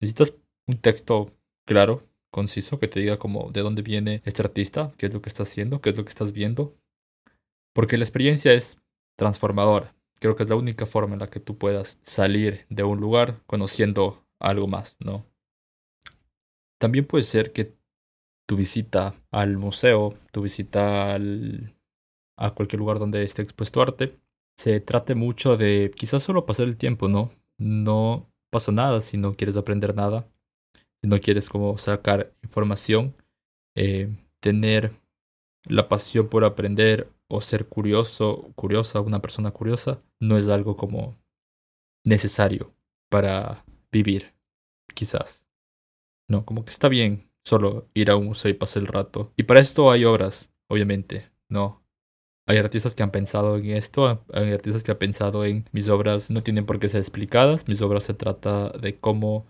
Necesitas 0.00 0.36
un 0.66 0.78
texto 0.78 1.32
claro, 1.66 2.02
conciso, 2.30 2.78
que 2.78 2.88
te 2.88 3.00
diga 3.00 3.18
como 3.18 3.50
de 3.50 3.62
dónde 3.62 3.82
viene 3.82 4.22
este 4.24 4.42
artista, 4.42 4.92
qué 4.98 5.06
es 5.06 5.14
lo 5.14 5.22
que 5.22 5.28
está 5.28 5.44
haciendo, 5.44 5.80
qué 5.80 5.90
es 5.90 5.96
lo 5.96 6.04
que 6.04 6.10
estás 6.10 6.32
viendo. 6.32 6.76
Porque 7.76 7.98
la 7.98 8.04
experiencia 8.04 8.54
es 8.54 8.78
transformadora. 9.18 9.94
Creo 10.18 10.34
que 10.34 10.44
es 10.44 10.48
la 10.48 10.56
única 10.56 10.86
forma 10.86 11.12
en 11.12 11.20
la 11.20 11.26
que 11.26 11.40
tú 11.40 11.58
puedas 11.58 12.00
salir 12.04 12.64
de 12.70 12.84
un 12.84 13.00
lugar 13.00 13.42
conociendo 13.46 14.26
algo 14.40 14.66
más, 14.66 14.96
¿no? 14.98 15.26
También 16.80 17.04
puede 17.04 17.22
ser 17.24 17.52
que 17.52 17.76
tu 18.48 18.56
visita 18.56 19.14
al 19.30 19.58
museo, 19.58 20.18
tu 20.32 20.40
visita 20.40 21.12
al, 21.12 21.76
a 22.38 22.54
cualquier 22.54 22.80
lugar 22.80 22.98
donde 22.98 23.22
esté 23.22 23.42
expuesto 23.42 23.82
arte, 23.82 24.18
se 24.56 24.80
trate 24.80 25.14
mucho 25.14 25.58
de 25.58 25.92
quizás 25.94 26.22
solo 26.22 26.46
pasar 26.46 26.68
el 26.68 26.78
tiempo, 26.78 27.08
¿no? 27.08 27.30
No 27.58 28.26
pasa 28.50 28.72
nada 28.72 29.02
si 29.02 29.18
no 29.18 29.34
quieres 29.34 29.58
aprender 29.58 29.94
nada, 29.94 30.26
si 31.02 31.08
no 31.10 31.20
quieres 31.20 31.50
como 31.50 31.76
sacar 31.76 32.32
información, 32.42 33.14
eh, 33.74 34.08
tener 34.40 34.92
la 35.64 35.88
pasión 35.88 36.30
por 36.30 36.42
aprender 36.42 37.12
o 37.28 37.40
ser 37.40 37.68
curioso, 37.68 38.52
curiosa, 38.54 39.00
una 39.00 39.20
persona 39.20 39.50
curiosa, 39.50 40.02
no 40.20 40.36
es 40.36 40.48
algo 40.48 40.76
como 40.76 41.16
necesario 42.04 42.72
para 43.08 43.64
vivir, 43.90 44.34
quizás. 44.94 45.46
No, 46.28 46.44
como 46.44 46.64
que 46.64 46.70
está 46.70 46.88
bien 46.88 47.30
solo 47.44 47.88
ir 47.94 48.10
a 48.10 48.16
un 48.16 48.26
museo 48.26 48.50
y 48.50 48.54
pasar 48.54 48.82
el 48.82 48.88
rato. 48.88 49.32
Y 49.36 49.44
para 49.44 49.60
esto 49.60 49.90
hay 49.90 50.04
obras, 50.04 50.52
obviamente, 50.68 51.30
¿no? 51.48 51.84
Hay 52.48 52.58
artistas 52.58 52.94
que 52.94 53.02
han 53.02 53.10
pensado 53.10 53.56
en 53.56 53.70
esto, 53.70 54.24
hay 54.32 54.52
artistas 54.52 54.84
que 54.84 54.92
han 54.92 54.98
pensado 54.98 55.44
en 55.44 55.68
mis 55.72 55.88
obras 55.88 56.30
no 56.30 56.42
tienen 56.42 56.64
por 56.64 56.78
qué 56.78 56.88
ser 56.88 57.00
explicadas, 57.00 57.66
mis 57.66 57.82
obras 57.82 58.04
se 58.04 58.14
trata 58.14 58.70
de 58.70 58.98
cómo 58.98 59.46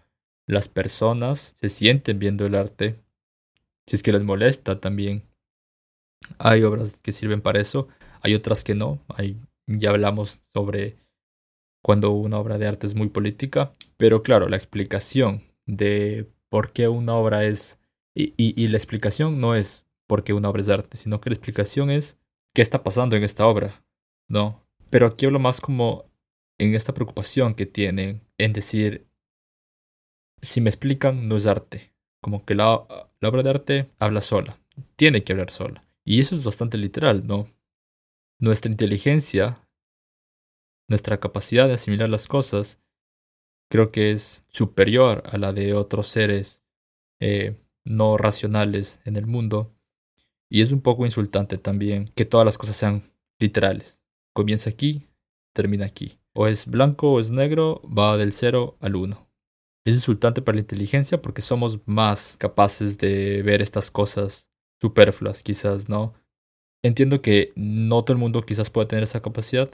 las 0.46 0.68
personas 0.68 1.56
se 1.60 1.68
sienten 1.68 2.18
viendo 2.18 2.46
el 2.46 2.54
arte, 2.54 3.02
si 3.86 3.96
es 3.96 4.02
que 4.02 4.12
les 4.12 4.22
molesta 4.22 4.80
también. 4.80 5.24
Hay 6.38 6.62
obras 6.62 7.00
que 7.00 7.12
sirven 7.12 7.40
para 7.40 7.60
eso, 7.60 7.88
hay 8.22 8.34
otras 8.34 8.64
que 8.64 8.74
no. 8.74 9.00
Ya 9.66 9.90
hablamos 9.90 10.38
sobre 10.54 10.96
cuando 11.82 12.10
una 12.10 12.38
obra 12.38 12.58
de 12.58 12.66
arte 12.66 12.86
es 12.86 12.94
muy 12.94 13.08
política, 13.08 13.72
pero 13.96 14.22
claro, 14.22 14.48
la 14.48 14.56
explicación 14.56 15.44
de 15.66 16.28
por 16.48 16.72
qué 16.72 16.88
una 16.88 17.14
obra 17.14 17.44
es... 17.44 17.78
Y, 18.14 18.68
la 18.68 18.76
explicación 18.76 19.40
no 19.40 19.54
es 19.54 19.86
por 20.08 20.24
qué 20.24 20.32
una 20.32 20.48
obra 20.48 20.62
es 20.62 20.68
arte, 20.70 20.96
sino 20.96 21.20
que 21.20 21.30
la 21.30 21.34
explicación 21.34 21.90
es 21.90 22.18
qué 22.54 22.62
está 22.62 22.82
pasando 22.82 23.14
en 23.14 23.22
esta 23.22 23.46
obra, 23.46 23.84
¿no? 24.28 24.66
Pero 24.90 25.06
aquí 25.06 25.26
hablo 25.26 25.38
más 25.38 25.60
como 25.60 26.06
en 26.58 26.74
esta 26.74 26.94
preocupación 26.94 27.54
que 27.54 27.66
tienen 27.66 28.22
en 28.38 28.52
decir, 28.52 29.06
si 30.40 30.60
me 30.60 30.70
explican, 30.70 31.28
no 31.28 31.36
es 31.36 31.46
arte. 31.46 31.92
Como 32.22 32.44
que 32.44 32.54
la 32.54 32.72
obra 32.74 33.42
de 33.42 33.50
arte 33.50 33.90
habla 33.98 34.22
sola, 34.22 34.58
tiene 34.96 35.22
que 35.22 35.34
hablar 35.34 35.50
sola. 35.50 35.85
Y 36.06 36.20
eso 36.20 36.34
es 36.34 36.44
bastante 36.44 36.78
literal, 36.78 37.26
¿no? 37.26 37.46
Nuestra 38.40 38.70
inteligencia 38.70 39.66
nuestra 40.88 41.18
capacidad 41.18 41.66
de 41.66 41.74
asimilar 41.74 42.08
las 42.08 42.28
cosas 42.28 42.80
creo 43.70 43.90
que 43.90 44.12
es 44.12 44.44
superior 44.48 45.22
a 45.26 45.38
la 45.38 45.52
de 45.52 45.74
otros 45.74 46.08
seres 46.08 46.62
eh, 47.20 47.56
no 47.84 48.16
racionales 48.16 49.00
en 49.04 49.16
el 49.16 49.26
mundo. 49.26 49.72
Y 50.48 50.60
es 50.60 50.70
un 50.70 50.80
poco 50.80 51.04
insultante 51.04 51.58
también 51.58 52.12
que 52.14 52.24
todas 52.24 52.44
las 52.44 52.56
cosas 52.56 52.76
sean 52.76 53.02
literales. 53.40 54.00
Comienza 54.32 54.70
aquí, 54.70 55.02
termina 55.52 55.86
aquí. 55.86 56.20
O 56.34 56.46
es 56.46 56.66
blanco 56.66 57.12
o 57.12 57.20
es 57.20 57.30
negro, 57.30 57.82
va 57.86 58.16
del 58.16 58.32
0 58.32 58.76
al 58.80 58.94
1. 58.94 59.28
Es 59.84 59.94
insultante 59.94 60.42
para 60.42 60.56
la 60.56 60.60
inteligencia 60.60 61.20
porque 61.20 61.42
somos 61.42 61.80
más 61.86 62.36
capaces 62.38 62.98
de 62.98 63.42
ver 63.42 63.62
estas 63.62 63.90
cosas 63.90 64.48
superfluas, 64.80 65.42
quizás, 65.42 65.88
¿no? 65.88 66.14
Entiendo 66.82 67.22
que 67.22 67.52
no 67.56 68.04
todo 68.04 68.12
el 68.12 68.20
mundo 68.20 68.42
quizás 68.42 68.70
pueda 68.70 68.88
tener 68.88 69.04
esa 69.04 69.22
capacidad, 69.22 69.70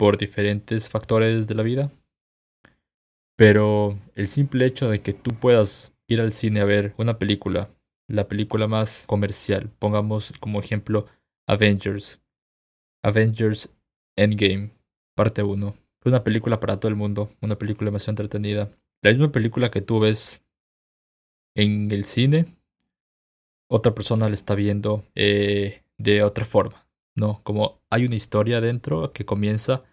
por 0.00 0.16
diferentes 0.16 0.88
factores 0.88 1.46
de 1.46 1.54
la 1.54 1.62
vida. 1.62 1.92
Pero 3.36 3.98
el 4.14 4.28
simple 4.28 4.64
hecho 4.64 4.88
de 4.88 5.02
que 5.02 5.12
tú 5.12 5.34
puedas 5.34 5.94
ir 6.08 6.22
al 6.22 6.32
cine 6.32 6.62
a 6.62 6.64
ver 6.64 6.94
una 6.96 7.18
película, 7.18 7.68
la 8.08 8.26
película 8.26 8.66
más 8.66 9.04
comercial, 9.06 9.68
pongamos 9.78 10.32
como 10.40 10.58
ejemplo 10.58 11.06
Avengers, 11.46 12.22
Avengers 13.04 13.76
Endgame, 14.16 14.70
parte 15.14 15.42
1. 15.42 15.74
Una 16.06 16.24
película 16.24 16.60
para 16.60 16.80
todo 16.80 16.88
el 16.88 16.96
mundo, 16.96 17.30
una 17.42 17.58
película 17.58 17.90
demasiado 17.90 18.12
entretenida. 18.12 18.70
La 19.02 19.10
misma 19.10 19.30
película 19.32 19.70
que 19.70 19.82
tú 19.82 20.00
ves 20.00 20.42
en 21.54 21.90
el 21.92 22.06
cine, 22.06 22.56
otra 23.70 23.94
persona 23.94 24.28
la 24.28 24.34
está 24.34 24.54
viendo 24.54 25.04
eh, 25.14 25.82
de 25.96 26.22
otra 26.22 26.44
forma. 26.44 26.86
No, 27.14 27.40
como 27.44 27.80
hay 27.90 28.04
una 28.04 28.16
historia 28.16 28.60
dentro 28.60 29.12
que 29.12 29.24
comienza 29.24 29.84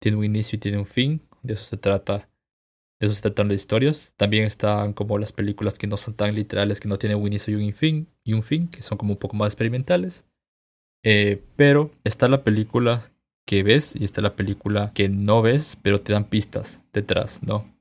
tiene 0.00 0.18
un 0.18 0.24
inicio 0.24 0.56
y 0.56 0.60
tiene 0.60 0.78
un 0.78 0.86
fin. 0.86 1.22
De 1.42 1.54
eso 1.54 1.64
se 1.64 1.78
trata. 1.78 2.28
De 3.00 3.06
eso 3.06 3.14
se 3.14 3.22
tratan 3.22 3.48
las 3.48 3.56
historias. 3.56 4.12
También 4.16 4.44
están 4.44 4.92
como 4.92 5.18
las 5.18 5.32
películas 5.32 5.78
que 5.78 5.86
no 5.86 5.96
son 5.96 6.14
tan 6.14 6.34
literales, 6.34 6.80
que 6.80 6.88
no 6.88 6.98
tienen 6.98 7.18
un 7.18 7.26
inicio 7.26 7.58
y 7.58 7.66
un 7.66 7.72
fin, 7.72 8.08
y 8.22 8.34
un 8.34 8.42
fin, 8.42 8.68
que 8.68 8.82
son 8.82 8.98
como 8.98 9.14
un 9.14 9.18
poco 9.18 9.36
más 9.36 9.48
experimentales. 9.48 10.26
Eh, 11.02 11.42
pero 11.56 11.90
está 12.04 12.28
la 12.28 12.44
película 12.44 13.10
que 13.46 13.62
ves 13.62 13.96
y 13.96 14.04
está 14.04 14.20
la 14.20 14.36
película 14.36 14.92
que 14.94 15.08
no 15.08 15.40
ves, 15.40 15.78
pero 15.82 16.00
te 16.00 16.12
dan 16.12 16.28
pistas 16.28 16.84
detrás, 16.92 17.42
¿no? 17.42 17.73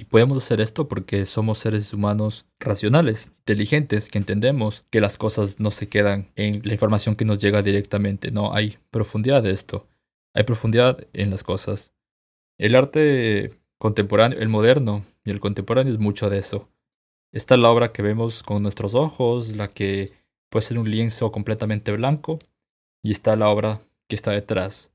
Y 0.00 0.04
podemos 0.04 0.38
hacer 0.38 0.62
esto 0.62 0.88
porque 0.88 1.26
somos 1.26 1.58
seres 1.58 1.92
humanos 1.92 2.46
racionales, 2.58 3.26
inteligentes, 3.40 4.08
que 4.08 4.16
entendemos 4.16 4.86
que 4.88 4.98
las 4.98 5.18
cosas 5.18 5.60
no 5.60 5.70
se 5.70 5.90
quedan 5.90 6.32
en 6.36 6.62
la 6.64 6.72
información 6.72 7.16
que 7.16 7.26
nos 7.26 7.38
llega 7.38 7.60
directamente, 7.60 8.30
no 8.30 8.54
hay 8.54 8.78
profundidad 8.90 9.42
de 9.42 9.50
esto. 9.50 9.88
Hay 10.34 10.44
profundidad 10.44 11.06
en 11.12 11.28
las 11.28 11.42
cosas. 11.42 11.92
El 12.56 12.76
arte 12.76 13.60
contemporáneo, 13.78 14.38
el 14.38 14.48
moderno 14.48 15.04
y 15.22 15.32
el 15.32 15.40
contemporáneo 15.40 15.92
es 15.92 15.98
mucho 15.98 16.30
de 16.30 16.38
eso. 16.38 16.70
Está 17.30 17.58
la 17.58 17.70
obra 17.70 17.92
que 17.92 18.00
vemos 18.00 18.42
con 18.42 18.62
nuestros 18.62 18.94
ojos, 18.94 19.54
la 19.54 19.68
que 19.68 20.14
puede 20.48 20.64
ser 20.64 20.78
un 20.78 20.90
lienzo 20.90 21.30
completamente 21.30 21.92
blanco, 21.92 22.38
y 23.02 23.10
está 23.10 23.36
la 23.36 23.50
obra 23.50 23.82
que 24.08 24.16
está 24.16 24.30
detrás. 24.30 24.94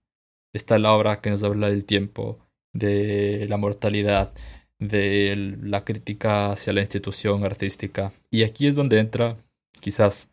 Está 0.52 0.80
la 0.80 0.94
obra 0.94 1.22
que 1.22 1.30
nos 1.30 1.44
habla 1.44 1.70
del 1.70 1.86
tiempo, 1.86 2.40
de 2.74 3.46
la 3.48 3.58
mortalidad, 3.58 4.34
de 4.80 5.58
la 5.62 5.84
crítica 5.84 6.52
hacia 6.52 6.74
la 6.74 6.82
institución 6.82 7.44
artística. 7.44 8.14
Y 8.30 8.44
aquí 8.44 8.68
es 8.68 8.76
donde 8.76 9.00
entra, 9.00 9.38
quizás, 9.80 10.30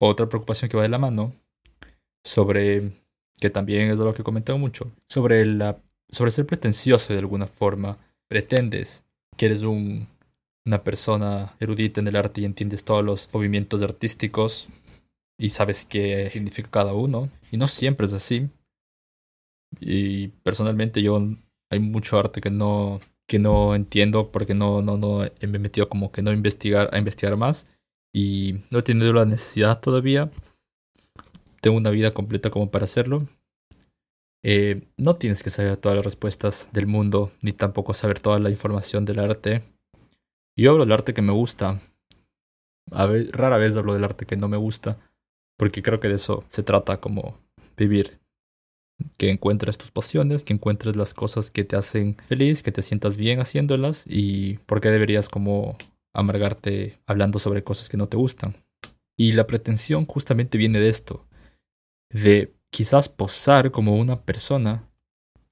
otra 0.00 0.28
preocupación 0.28 0.70
que 0.70 0.76
va 0.76 0.82
de 0.82 0.88
la 0.88 0.98
mano 0.98 1.34
sobre 2.24 2.92
que 3.40 3.50
también 3.50 3.90
es 3.90 3.98
de 3.98 4.04
lo 4.04 4.14
que 4.14 4.22
he 4.22 4.24
comentado 4.24 4.58
mucho, 4.58 4.90
sobre, 5.08 5.44
la, 5.44 5.80
sobre 6.08 6.30
ser 6.30 6.46
pretencioso 6.46 7.12
de 7.12 7.18
alguna 7.18 7.46
forma. 7.46 7.98
Pretendes 8.28 9.04
que 9.36 9.46
eres 9.46 9.62
un, 9.62 10.08
una 10.64 10.82
persona 10.84 11.56
erudita 11.60 12.00
en 12.00 12.08
el 12.08 12.16
arte 12.16 12.40
y 12.40 12.44
entiendes 12.44 12.84
todos 12.84 13.04
los 13.04 13.28
movimientos 13.32 13.82
artísticos 13.82 14.68
y 15.38 15.50
sabes 15.50 15.84
qué 15.84 16.30
significa 16.30 16.70
cada 16.70 16.94
uno. 16.94 17.30
Y 17.50 17.56
no 17.56 17.66
siempre 17.66 18.06
es 18.06 18.12
así. 18.12 18.48
Y 19.80 20.28
personalmente 20.28 21.02
yo 21.02 21.20
hay 21.72 21.80
mucho 21.80 22.18
arte 22.18 22.40
que 22.40 22.50
no 22.50 23.00
que 23.28 23.38
no 23.38 23.74
entiendo 23.74 24.30
porque 24.30 24.54
no 24.54 24.82
no 24.82 24.96
no 24.96 25.18
me 25.18 25.30
he 25.40 25.58
metido 25.58 25.88
como 25.88 26.12
que 26.12 26.22
no 26.22 26.32
investigar 26.32 26.90
a 26.92 26.98
investigar 26.98 27.36
más 27.36 27.66
y 28.14 28.60
no 28.70 28.80
he 28.80 28.82
tenido 28.82 29.12
la 29.12 29.24
necesidad 29.24 29.80
todavía 29.80 30.30
tengo 31.62 31.76
una 31.76 31.90
vida 31.90 32.12
completa 32.12 32.50
como 32.50 32.70
para 32.70 32.84
hacerlo. 32.84 33.26
Eh, 34.44 34.82
no 34.96 35.14
tienes 35.14 35.42
que 35.44 35.50
saber 35.50 35.76
todas 35.76 35.96
las 35.96 36.04
respuestas 36.04 36.68
del 36.72 36.88
mundo, 36.88 37.30
ni 37.40 37.52
tampoco 37.52 37.94
saber 37.94 38.18
toda 38.18 38.40
la 38.40 38.50
información 38.50 39.04
del 39.04 39.20
arte. 39.20 39.62
Yo 40.58 40.72
hablo 40.72 40.84
del 40.84 40.92
arte 40.92 41.14
que 41.14 41.22
me 41.22 41.32
gusta. 41.32 41.80
Rara 42.90 43.56
vez 43.58 43.76
hablo 43.76 43.94
del 43.94 44.02
arte 44.02 44.26
que 44.26 44.36
no 44.36 44.48
me 44.48 44.56
gusta, 44.56 44.98
porque 45.56 45.82
creo 45.82 46.00
que 46.00 46.08
de 46.08 46.16
eso 46.16 46.44
se 46.48 46.64
trata 46.64 47.00
como 47.00 47.38
vivir. 47.76 48.18
Que 49.22 49.30
encuentres 49.30 49.78
tus 49.78 49.92
pasiones, 49.92 50.42
que 50.42 50.52
encuentres 50.52 50.96
las 50.96 51.14
cosas 51.14 51.52
que 51.52 51.62
te 51.62 51.76
hacen 51.76 52.16
feliz, 52.26 52.64
que 52.64 52.72
te 52.72 52.82
sientas 52.82 53.16
bien 53.16 53.38
haciéndolas 53.38 54.02
y 54.04 54.54
por 54.66 54.80
qué 54.80 54.90
deberías 54.90 55.28
como 55.28 55.78
amargarte 56.12 56.98
hablando 57.06 57.38
sobre 57.38 57.62
cosas 57.62 57.88
que 57.88 57.96
no 57.96 58.08
te 58.08 58.16
gustan. 58.16 58.56
Y 59.16 59.34
la 59.34 59.46
pretensión 59.46 60.06
justamente 60.06 60.58
viene 60.58 60.80
de 60.80 60.88
esto, 60.88 61.24
de 62.10 62.52
quizás 62.70 63.08
posar 63.08 63.70
como 63.70 63.96
una 63.96 64.22
persona 64.22 64.90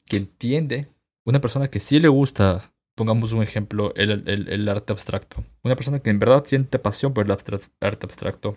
que 0.07 0.17
entiende, 0.17 0.89
una 1.25 1.41
persona 1.41 1.69
que 1.69 1.79
sí 1.79 2.01
le 2.01 2.09
gusta, 2.09 2.73
pongamos 2.97 3.33
un 3.35 3.45
ejemplo, 3.45 3.95
el, 3.95 4.29
el, 4.29 4.69
arte 4.69 4.93
abstracto. 4.93 5.45
Una 5.63 5.77
persona 5.77 6.01
que 6.01 6.11
en 6.11 6.19
verdad 6.19 6.45
siente 6.45 6.81
pasión 6.81 7.15
por 7.15 7.25
el 7.25 7.31
arte 7.31 8.05
abstracto. 8.05 8.57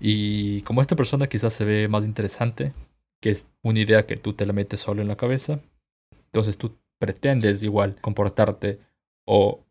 Y 0.00 0.62
como 0.62 0.80
esta 0.80 0.96
persona 0.96 1.26
quizás 1.26 1.52
se 1.52 1.66
ve 1.66 1.88
más 1.88 2.06
interesante, 2.06 2.72
que 3.20 3.30
es 3.30 3.48
una 3.62 3.80
idea 3.80 4.06
que 4.06 4.16
tú 4.16 4.34
te 4.34 4.46
la 4.46 4.52
metes 4.52 4.80
solo 4.80 5.02
en 5.02 5.08
la 5.08 5.16
cabeza, 5.16 5.60
entonces 6.26 6.58
tú 6.58 6.76
pretendes 6.98 7.62
igual 7.62 8.00
comportarte 8.00 8.80
o 9.26 9.64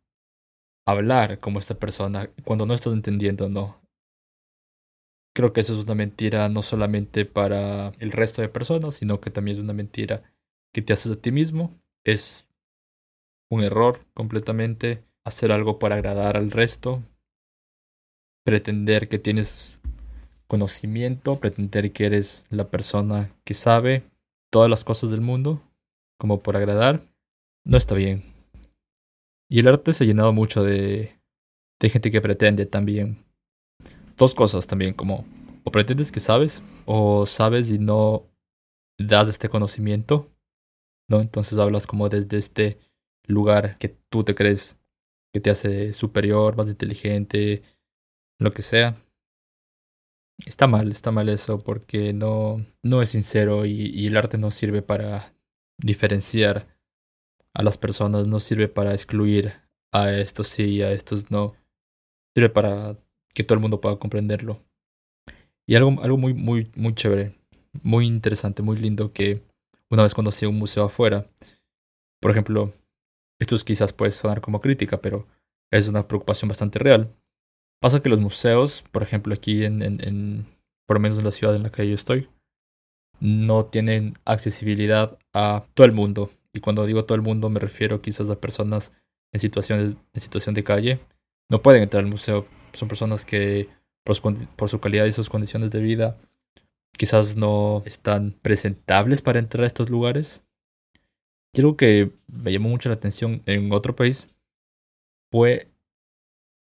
hablar 0.88 1.40
como 1.40 1.60
esta 1.60 1.76
persona 1.76 2.30
cuando 2.44 2.66
no 2.66 2.74
estás 2.74 2.94
entendiendo, 2.94 3.50
no. 3.50 3.82
Creo 5.36 5.52
que 5.52 5.62
eso 5.62 5.74
es 5.74 5.84
una 5.84 5.96
mentira 5.96 6.48
no 6.48 6.62
solamente 6.62 7.26
para 7.26 7.90
el 8.00 8.12
resto 8.12 8.42
de 8.42 8.50
personas, 8.50 8.96
sino 8.96 9.20
que 9.20 9.32
también 9.32 9.58
es 9.58 9.64
una 9.64 9.74
mentira 9.74 10.24
que 10.74 10.82
te 10.82 10.94
haces 10.94 11.12
a 11.12 11.22
ti 11.22 11.32
mismo. 11.32 11.78
Es 12.06 12.48
un 13.52 13.62
error 13.62 14.06
completamente 14.14 15.04
hacer 15.26 15.52
algo 15.52 15.78
para 15.78 15.96
agradar 15.96 16.38
al 16.38 16.52
resto, 16.52 17.04
pretender 18.46 19.10
que 19.10 19.20
tienes 19.20 19.80
conocimiento, 20.56 21.38
pretender 21.42 21.92
que 21.92 22.06
eres 22.06 22.46
la 22.50 22.70
persona 22.70 23.30
que 23.44 23.54
sabe 23.54 24.04
todas 24.50 24.70
las 24.70 24.86
cosas 24.86 25.12
del 25.12 25.20
mundo, 25.20 25.62
como 26.18 26.40
por 26.40 26.56
agradar, 26.56 27.02
no 27.66 27.78
está 27.78 27.94
bien. 27.94 28.24
Y 29.50 29.60
el 29.60 29.68
arte 29.68 29.92
se 29.92 30.06
ha 30.06 30.08
llenado 30.08 30.32
mucho 30.32 30.64
de, 30.64 31.20
gente 31.82 32.10
que 32.10 32.22
pretende 32.22 32.66
también 32.66 33.18
dos 34.18 34.34
cosas 34.34 34.66
también, 34.66 34.94
como 34.94 35.26
o 35.66 35.72
pretendes 35.72 36.12
que 36.12 36.22
sabes, 36.22 36.62
o 36.86 37.26
sabes 37.26 37.70
y 37.70 37.78
no 37.78 38.24
das 38.98 39.28
este 39.28 39.50
conocimiento, 39.50 40.32
¿no? 41.10 41.20
Entonces 41.20 41.60
hablas 41.60 41.86
como 41.86 42.08
desde 42.08 42.38
este 42.38 42.80
lugar 43.28 43.78
que 43.78 43.90
tú 44.10 44.24
te 44.24 44.36
crees 44.36 44.80
que 45.34 45.42
te 45.42 45.50
hace 45.50 45.92
superior, 45.92 46.56
más 46.56 46.70
inteligente, 46.70 47.62
lo 48.40 48.54
que 48.54 48.62
sea. 48.62 48.96
Está 50.44 50.68
mal, 50.68 50.92
está 50.92 51.12
mal 51.12 51.30
eso 51.30 51.60
porque 51.60 52.12
no, 52.12 52.66
no 52.84 53.02
es 53.02 53.10
sincero 53.10 53.66
y, 53.66 54.06
el 54.06 54.18
arte 54.18 54.38
no 54.38 54.52
sirve 54.52 54.82
para 54.82 55.34
diferenciar 55.78 56.68
a 57.54 57.64
las 57.64 57.78
personas, 57.78 58.28
no 58.28 58.40
sirve 58.40 58.68
para 58.68 58.92
excluir 58.92 59.54
a 59.94 60.12
estos 60.12 60.50
sí 60.50 60.64
y 60.66 60.82
a 60.82 60.92
estos 60.92 61.32
no. 61.32 61.56
Sirve 62.36 62.50
para 62.50 62.98
que 63.34 63.44
todo 63.44 63.56
el 63.56 63.62
mundo 63.62 63.80
pueda 63.80 63.98
comprenderlo. 63.98 64.62
Y 65.68 65.76
algo, 65.76 66.02
algo 66.04 66.18
muy, 66.18 66.34
muy, 66.34 66.72
muy 66.76 66.94
chévere, 66.94 67.36
muy 67.82 68.06
interesante, 68.06 68.62
muy 68.62 68.78
lindo 68.78 69.14
que 69.14 69.42
una 69.90 70.04
vez 70.04 70.14
conocí 70.14 70.46
un 70.46 70.58
museo 70.58 70.84
afuera. 70.84 71.28
Por 72.22 72.32
ejemplo, 72.32 72.74
esto 73.40 73.56
quizás 73.64 73.94
puede 73.94 74.12
sonar 74.12 74.42
como 74.42 74.62
crítica, 74.62 75.02
pero 75.02 75.28
es 75.72 75.88
una 75.88 76.08
preocupación 76.08 76.50
bastante 76.50 76.80
real. 76.80 77.16
Pasa 77.86 78.02
que 78.02 78.10
los 78.10 78.20
museos, 78.20 78.84
por 78.92 79.04
ejemplo, 79.04 79.32
aquí 79.36 79.64
en, 79.64 80.48
por 80.88 80.98
lo 80.98 81.02
menos 81.02 81.20
en 81.20 81.24
la 81.24 81.32
ciudad 81.32 81.56
en 81.56 81.62
la 81.62 81.70
que 81.70 81.88
yo 81.88 81.94
estoy, 81.94 82.28
no 83.20 83.68
tienen 83.68 84.18
accesibilidad 84.26 85.20
a 85.34 85.68
todo 85.76 85.86
el 85.86 85.92
mundo. 85.92 86.32
Y 86.52 86.62
cuando 86.62 86.88
digo 86.88 87.06
todo 87.06 87.16
el 87.16 87.22
mundo 87.22 87.48
me 87.52 87.60
refiero 87.60 88.02
quizás 88.02 88.28
a 88.32 88.42
personas 88.42 88.92
en, 89.32 89.40
situaciones, 89.40 89.98
en 90.16 90.20
situación 90.20 90.56
de 90.56 90.64
calle. 90.64 91.00
No 91.48 91.62
pueden 91.62 91.84
entrar 91.84 92.04
al 92.04 92.10
museo. 92.10 92.48
Son 92.74 92.88
personas 92.88 93.24
que 93.24 93.70
por 94.04 94.16
su, 94.16 94.48
por 94.56 94.68
su 94.68 94.80
calidad 94.80 95.06
y 95.06 95.12
sus 95.12 95.30
condiciones 95.30 95.70
de 95.70 95.80
vida 95.80 96.18
quizás 96.98 97.36
no 97.36 97.84
están 97.86 98.32
presentables 98.42 99.22
para 99.22 99.38
entrar 99.38 99.64
a 99.64 99.68
estos 99.68 99.92
lugares. 99.92 100.42
Y 101.54 101.60
algo 101.60 101.78
que 101.78 102.12
me 102.26 102.52
llamó 102.52 102.70
mucho 102.70 102.90
la 102.90 102.96
atención 102.96 103.44
en 103.46 103.72
otro 103.72 103.96
país 103.96 104.36
fue 105.30 105.68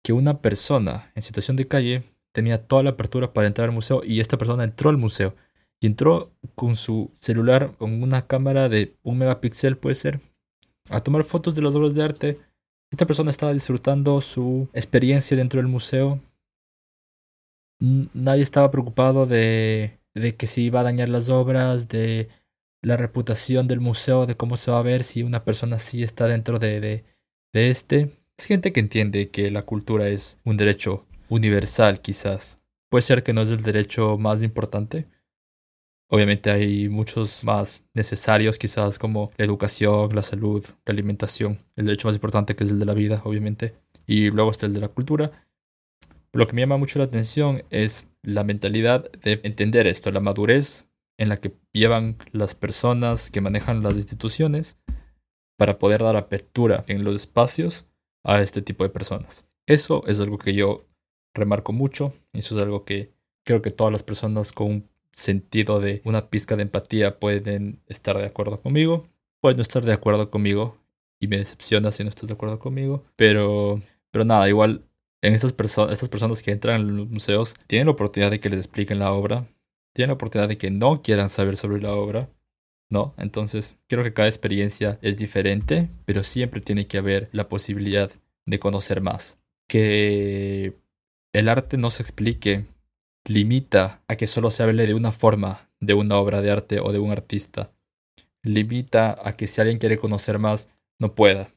que 0.02 0.12
una 0.12 0.40
persona 0.40 1.12
en 1.14 1.23
situación 1.23 1.57
de 1.57 1.69
calle 1.69 2.02
tenía 2.33 2.66
toda 2.66 2.83
la 2.83 2.90
apertura 2.90 3.33
para 3.33 3.47
entrar 3.47 3.69
al 3.69 3.75
museo 3.75 4.02
y 4.04 4.21
esta 4.21 4.38
persona 4.38 4.64
entró 4.64 4.90
al 4.90 4.97
museo 4.97 5.35
y 5.80 5.87
entró 5.87 6.30
con 6.54 6.76
su 6.76 7.11
celular 7.14 7.73
con 7.78 8.02
una 8.02 8.26
cámara 8.26 8.69
de 8.69 8.95
un 9.02 9.19
megapíxel 9.19 9.76
puede 9.76 9.95
ser 9.95 10.21
a 10.90 11.02
tomar 11.02 11.25
fotos 11.25 11.54
de 11.54 11.62
las 11.62 11.75
obras 11.75 11.95
de 11.95 12.02
arte. 12.02 12.38
Esta 12.90 13.07
persona 13.07 13.30
estaba 13.30 13.52
disfrutando 13.52 14.21
su 14.21 14.69
experiencia 14.73 15.37
dentro 15.37 15.59
del 15.59 15.69
museo. 15.69 16.21
Nadie 17.80 18.42
estaba 18.42 18.71
preocupado 18.71 19.26
de, 19.26 19.99
de 20.14 20.37
que 20.37 20.47
si 20.47 20.64
iba 20.64 20.80
a 20.80 20.85
dañar 20.85 21.09
las 21.09 21.30
obras, 21.30 21.88
de 21.88 22.28
la 22.83 22.97
reputación 22.97 23.69
del 23.69 23.80
museo, 23.80 24.26
de 24.26 24.37
cómo 24.37 24.57
se 24.57 24.71
va 24.71 24.78
a 24.78 24.83
ver 24.83 25.04
si 25.04 25.23
una 25.23 25.45
persona 25.45 25.76
así 25.76 26.02
está 26.02 26.26
dentro 26.26 26.59
de, 26.59 26.80
de, 26.80 27.04
de 27.52 27.71
este. 27.71 28.19
Es 28.40 28.47
gente 28.47 28.73
que 28.73 28.80
entiende 28.80 29.28
que 29.28 29.50
la 29.50 29.66
cultura 29.66 30.09
es 30.09 30.40
un 30.44 30.56
derecho 30.56 31.04
universal, 31.28 32.00
quizás. 32.00 32.59
Puede 32.88 33.02
ser 33.02 33.23
que 33.23 33.35
no 33.35 33.42
es 33.42 33.50
el 33.50 33.62
derecho 33.62 34.16
más 34.16 34.42
importante, 34.42 35.09
Obviamente 36.12 36.50
hay 36.50 36.88
muchos 36.88 37.44
más 37.44 37.85
necesarios, 37.94 38.59
quizás 38.59 38.99
como 38.99 39.30
la 39.37 39.44
educación, 39.44 40.12
la 40.12 40.25
salud, 40.25 40.64
la 40.85 40.92
alimentación, 40.92 41.59
el 41.76 41.85
derecho 41.85 42.09
más 42.09 42.16
importante 42.16 42.56
que 42.56 42.64
es 42.64 42.70
el 42.70 42.80
de 42.80 42.87
la 42.87 42.94
vida, 42.94 43.20
obviamente, 43.25 43.75
y 44.06 44.30
luego 44.30 44.50
está 44.50 44.66
el 44.66 44.73
de 44.73 44.80
la 44.80 44.88
cultura. 44.88 45.47
Lo 46.32 46.49
que 46.49 46.54
me 46.54 46.62
llama 46.62 46.78
mucho 46.78 46.99
la 46.99 47.04
atención 47.04 47.62
es 47.70 48.09
la 48.23 48.42
mentalidad 48.42 49.09
de 49.12 49.40
entender 49.44 49.87
esto, 49.87 50.11
la 50.11 50.18
madurez 50.20 50.88
en 51.18 51.28
la 51.28 51.37
que 51.37 51.52
llevan 51.73 52.16
las 52.32 52.56
personas 52.56 53.30
que 53.30 53.42
manejan 53.42 53.82
las 53.82 53.94
instituciones 53.94 54.78
para 55.59 55.78
poder 55.78 56.02
dar 56.02 56.16
apertura 56.16 56.85
en 56.88 57.04
los 57.04 57.14
espacios 57.16 57.89
a 58.24 58.40
este 58.40 58.62
tipo 58.62 58.84
de 58.84 58.90
personas. 58.90 59.44
Eso 59.66 60.02
es 60.06 60.20
algo 60.20 60.38
que 60.38 60.54
yo 60.54 60.86
remarco 61.34 61.72
mucho, 61.72 62.12
eso 62.32 62.56
es 62.56 62.62
algo 62.62 62.84
que 62.84 63.12
creo 63.44 63.62
que 63.62 63.70
todas 63.70 63.92
las 63.92 64.02
personas 64.02 64.52
con 64.52 64.66
un 64.66 64.90
sentido 65.12 65.80
de 65.80 66.02
una 66.04 66.28
pizca 66.30 66.56
de 66.56 66.62
empatía 66.62 67.18
pueden 67.18 67.80
estar 67.86 68.16
de 68.16 68.26
acuerdo 68.26 68.60
conmigo, 68.60 69.06
pueden 69.40 69.56
no 69.56 69.62
estar 69.62 69.84
de 69.84 69.92
acuerdo 69.92 70.30
conmigo 70.30 70.78
y 71.18 71.28
me 71.28 71.38
decepciona 71.38 71.92
si 71.92 72.02
no 72.02 72.10
estás 72.10 72.28
de 72.28 72.34
acuerdo 72.34 72.58
conmigo, 72.58 73.04
pero, 73.16 73.80
pero 74.10 74.24
nada, 74.24 74.48
igual 74.48 74.84
en 75.22 75.34
estas, 75.34 75.52
personas 75.52 75.92
estas 75.92 76.08
personas 76.08 76.42
que 76.42 76.50
entran 76.50 76.80
en 76.80 76.96
los 76.96 77.08
museos 77.08 77.54
tienen 77.66 77.86
la 77.86 77.92
oportunidad 77.92 78.30
de 78.30 78.40
que 78.40 78.48
les 78.48 78.60
expliquen 78.60 78.98
la 78.98 79.12
obra, 79.12 79.46
tienen 79.92 80.08
la 80.08 80.14
oportunidad 80.14 80.48
de 80.48 80.58
que 80.58 80.70
no 80.70 81.02
quieran 81.02 81.28
saber 81.28 81.56
sobre 81.56 81.80
la 81.80 81.92
obra, 81.92 82.30
¿no? 82.90 83.14
Entonces, 83.16 83.76
creo 83.86 84.04
que 84.04 84.12
cada 84.12 84.28
experiencia 84.28 84.98
es 85.00 85.16
diferente, 85.16 85.88
pero 86.04 86.22
siempre 86.24 86.60
tiene 86.60 86.86
que 86.86 86.98
haber 86.98 87.30
la 87.32 87.48
posibilidad 87.48 88.10
de 88.46 88.58
conocer 88.58 89.00
más. 89.00 89.38
Que 89.68 90.76
el 91.32 91.48
arte 91.48 91.78
no 91.78 91.90
se 91.90 92.02
explique 92.02 92.66
limita 93.24 94.02
a 94.08 94.16
que 94.16 94.26
solo 94.26 94.50
se 94.50 94.62
hable 94.62 94.86
de 94.86 94.94
una 94.94 95.12
forma 95.12 95.70
de 95.78 95.94
una 95.94 96.16
obra 96.16 96.42
de 96.42 96.50
arte 96.50 96.80
o 96.80 96.92
de 96.92 96.98
un 96.98 97.12
artista. 97.12 97.72
Limita 98.42 99.16
a 99.22 99.36
que 99.36 99.46
si 99.46 99.60
alguien 99.60 99.78
quiere 99.78 99.98
conocer 99.98 100.38
más, 100.38 100.68
no 100.98 101.14
pueda. 101.14 101.54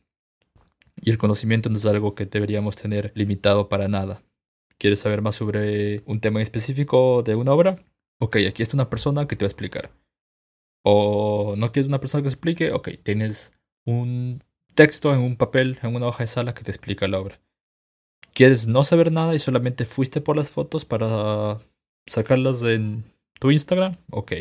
Y 1.02 1.10
el 1.10 1.18
conocimiento 1.18 1.70
no 1.70 1.78
es 1.78 1.86
algo 1.86 2.16
que 2.16 2.26
deberíamos 2.26 2.76
tener 2.76 3.12
limitado 3.16 3.70
para 3.70 3.88
nada. 3.88 4.24
¿Quieres 4.78 5.00
saber 5.00 5.22
más 5.22 5.36
sobre 5.36 6.02
un 6.06 6.20
tema 6.20 6.42
específico 6.42 7.24
de 7.24 7.36
una 7.36 7.54
obra? 7.54 7.84
Ok, 8.20 8.38
aquí 8.48 8.64
está 8.64 8.78
una 8.78 8.90
persona 8.90 9.28
que 9.28 9.36
te 9.36 9.44
va 9.44 9.48
a 9.48 9.52
explicar. 9.52 9.92
O 10.84 11.56
no 11.58 11.72
quieres 11.72 11.88
una 11.88 12.00
persona 12.00 12.24
que 12.24 12.30
explique, 12.30 12.72
ok, 12.72 12.90
tienes 13.04 13.54
un 13.86 14.42
texto 14.76 15.14
en 15.14 15.22
un 15.22 15.38
papel, 15.38 15.80
en 15.82 15.96
una 15.96 16.08
hoja 16.08 16.24
de 16.24 16.28
sala 16.28 16.54
que 16.54 16.64
te 16.64 16.72
explica 16.72 17.08
la 17.08 17.20
obra 17.20 17.40
quieres 18.34 18.68
no 18.68 18.84
saber 18.84 19.12
nada 19.12 19.34
y 19.36 19.40
solamente 19.40 19.86
fuiste 19.86 20.22
por 20.22 20.36
las 20.36 20.50
fotos 20.50 20.86
para 20.86 21.60
sacarlas 22.08 22.64
en 22.64 23.04
tu 23.40 23.52
Instagram, 23.52 23.94
ok. 24.12 24.34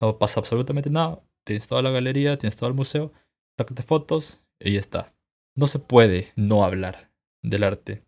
No 0.00 0.18
pasa 0.18 0.40
absolutamente 0.40 0.90
nada. 0.90 1.20
Tienes 1.44 1.66
toda 1.66 1.82
la 1.82 1.90
galería, 1.90 2.38
tienes 2.38 2.56
todo 2.56 2.68
el 2.68 2.76
museo, 2.76 3.12
sácate 3.56 3.82
fotos 3.82 4.42
y 4.60 4.74
ya 4.74 4.80
está. 4.80 5.12
No 5.56 5.66
se 5.66 5.78
puede 5.78 6.32
no 6.36 6.62
hablar 6.62 7.10
del 7.42 7.64
arte. 7.64 8.04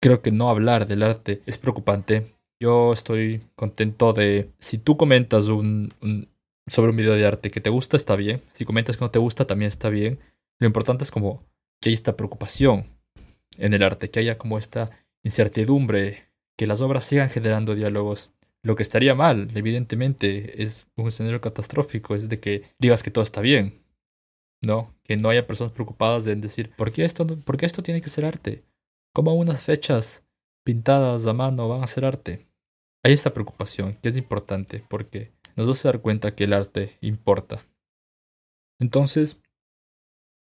Creo 0.00 0.22
que 0.22 0.30
no 0.30 0.48
hablar 0.48 0.86
del 0.86 1.02
arte 1.02 1.42
es 1.46 1.58
preocupante. 1.58 2.36
Yo 2.60 2.92
estoy 2.92 3.40
contento 3.56 4.12
de 4.12 4.50
si 4.58 4.78
tú 4.78 4.96
comentas 4.96 5.46
un, 5.46 5.92
sobre 6.66 6.90
un 6.90 6.96
video 6.96 7.14
de 7.14 7.26
arte 7.26 7.50
que 7.50 7.60
te 7.60 7.70
gusta, 7.70 7.96
está 7.96 8.16
bien. 8.16 8.42
Si 8.52 8.64
comentas 8.64 8.96
que 8.96 9.04
no 9.04 9.10
te 9.10 9.18
gusta, 9.18 9.46
también 9.46 9.68
está 9.68 9.88
bien. 9.88 10.18
Lo 10.58 10.66
importante 10.66 11.04
es 11.04 11.10
como 11.10 11.44
que 11.80 11.90
hay 11.90 11.94
esta 11.94 12.16
preocupación 12.16 12.86
en 13.58 13.74
el 13.74 13.82
arte, 13.82 14.10
que 14.10 14.20
haya 14.20 14.38
como 14.38 14.58
esta 14.58 14.90
incertidumbre, 15.22 16.24
que 16.56 16.66
las 16.66 16.80
obras 16.80 17.04
sigan 17.04 17.30
generando 17.30 17.74
diálogos. 17.74 18.32
Lo 18.62 18.74
que 18.74 18.82
estaría 18.82 19.14
mal, 19.14 19.50
evidentemente, 19.54 20.62
es 20.62 20.86
un 20.96 21.08
escenario 21.08 21.40
catastrófico, 21.40 22.14
es 22.14 22.28
de 22.28 22.40
que 22.40 22.64
digas 22.78 23.02
que 23.02 23.10
todo 23.10 23.22
está 23.22 23.40
bien, 23.40 23.82
¿no? 24.62 24.94
Que 25.04 25.16
no 25.16 25.28
haya 25.28 25.46
personas 25.46 25.72
preocupadas 25.72 26.26
en 26.26 26.40
decir, 26.40 26.70
¿por 26.76 26.90
qué 26.90 27.04
esto, 27.04 27.26
por 27.26 27.56
qué 27.56 27.66
esto 27.66 27.82
tiene 27.82 28.00
que 28.00 28.08
ser 28.08 28.24
arte? 28.24 28.64
¿Cómo 29.14 29.34
unas 29.34 29.62
fechas 29.62 30.24
pintadas 30.64 31.26
a 31.26 31.32
mano 31.32 31.68
van 31.68 31.82
a 31.82 31.86
ser 31.86 32.04
arte? 32.04 32.46
Hay 33.04 33.12
esta 33.12 33.32
preocupación, 33.32 33.94
que 34.02 34.08
es 34.08 34.16
importante, 34.16 34.82
porque 34.88 35.30
nos 35.56 35.84
a 35.84 35.88
dar 35.88 36.02
cuenta 36.02 36.34
que 36.34 36.44
el 36.44 36.52
arte 36.52 36.98
importa. 37.00 37.66
Entonces, 38.78 39.40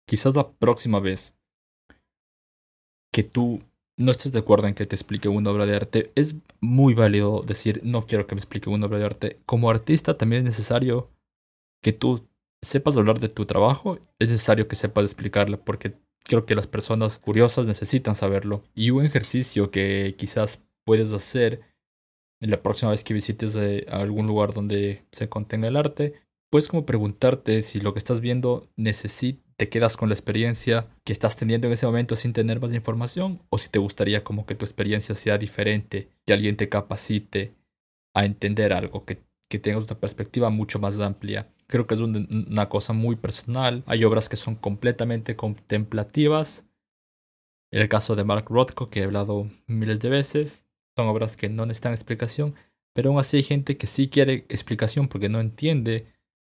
quizás 0.05 0.35
la 0.35 0.51
próxima 0.51 0.99
vez 0.99 1.35
que 3.13 3.23
tú 3.23 3.63
no 3.97 4.11
estés 4.11 4.31
de 4.31 4.39
acuerdo 4.39 4.67
en 4.67 4.75
que 4.75 4.85
te 4.85 4.95
explique 4.95 5.27
una 5.27 5.49
obra 5.49 5.65
de 5.65 5.75
arte, 5.75 6.11
es 6.15 6.35
muy 6.59 6.93
válido 6.93 7.41
decir, 7.41 7.81
no 7.83 8.05
quiero 8.05 8.27
que 8.27 8.35
me 8.35 8.39
explique 8.39 8.69
una 8.69 8.85
obra 8.85 8.99
de 8.99 9.05
arte. 9.05 9.39
Como 9.45 9.69
artista 9.69 10.17
también 10.17 10.41
es 10.41 10.45
necesario 10.45 11.09
que 11.81 11.93
tú 11.93 12.27
sepas 12.61 12.97
hablar 12.97 13.19
de 13.19 13.29
tu 13.29 13.45
trabajo, 13.45 13.97
es 14.19 14.29
necesario 14.29 14.67
que 14.67 14.75
sepas 14.75 15.05
explicarlo, 15.05 15.63
porque 15.63 15.97
creo 16.23 16.45
que 16.45 16.55
las 16.55 16.67
personas 16.67 17.17
curiosas 17.17 17.65
necesitan 17.65 18.13
saberlo. 18.13 18.63
Y 18.75 18.91
un 18.91 19.05
ejercicio 19.05 19.71
que 19.71 20.15
quizás 20.17 20.67
puedes 20.85 21.11
hacer 21.13 21.61
la 22.39 22.61
próxima 22.61 22.91
vez 22.91 23.03
que 23.03 23.13
visites 23.13 23.55
eh, 23.55 23.85
algún 23.89 24.27
lugar 24.27 24.53
donde 24.53 25.03
se 25.11 25.29
contenga 25.29 25.67
el 25.67 25.77
arte, 25.77 26.13
puedes 26.49 26.67
como 26.67 26.85
preguntarte 26.85 27.61
si 27.63 27.79
lo 27.79 27.93
que 27.93 27.99
estás 27.99 28.21
viendo 28.21 28.69
necesita 28.75 29.47
te 29.57 29.69
quedas 29.69 29.97
con 29.97 30.09
la 30.09 30.15
experiencia 30.15 30.87
que 31.03 31.11
estás 31.11 31.35
teniendo 31.35 31.67
en 31.67 31.73
ese 31.73 31.87
momento 31.87 32.15
sin 32.15 32.31
tener 32.31 32.61
más 32.61 32.73
información 32.73 33.41
o 33.49 33.57
si 33.57 33.69
te 33.69 33.79
gustaría 33.79 34.23
como 34.23 34.45
que 34.45 34.55
tu 34.55 34.63
experiencia 34.63 35.15
sea 35.15 35.39
diferente, 35.39 36.09
que 36.25 36.33
alguien 36.33 36.57
te 36.57 36.69
capacite 36.69 37.55
a 38.13 38.25
entender 38.25 38.71
algo, 38.71 39.03
que, 39.03 39.23
que 39.49 39.57
tengas 39.57 39.85
una 39.85 39.99
perspectiva 39.99 40.51
mucho 40.51 40.77
más 40.77 40.99
amplia. 40.99 41.51
Creo 41.65 41.87
que 41.87 41.95
es 41.95 42.01
una 42.01 42.69
cosa 42.69 42.93
muy 42.93 43.15
personal. 43.15 43.83
Hay 43.87 44.03
obras 44.03 44.29
que 44.29 44.37
son 44.37 44.55
completamente 44.55 45.35
contemplativas. 45.35 46.69
En 47.71 47.81
el 47.81 47.89
caso 47.89 48.15
de 48.15 48.23
Mark 48.23 48.45
Rothko, 48.49 48.89
que 48.89 49.01
he 49.01 49.03
hablado 49.03 49.49
miles 49.65 49.99
de 49.99 50.09
veces, 50.09 50.66
son 50.97 51.07
obras 51.07 51.37
que 51.37 51.47
no 51.47 51.65
necesitan 51.65 51.93
explicación, 51.93 52.55
pero 52.93 53.11
aún 53.11 53.19
así 53.19 53.37
hay 53.37 53.43
gente 53.43 53.77
que 53.77 53.85
sí 53.85 54.09
quiere 54.09 54.45
explicación 54.49 55.07
porque 55.07 55.29
no 55.29 55.39
entiende 55.39 56.07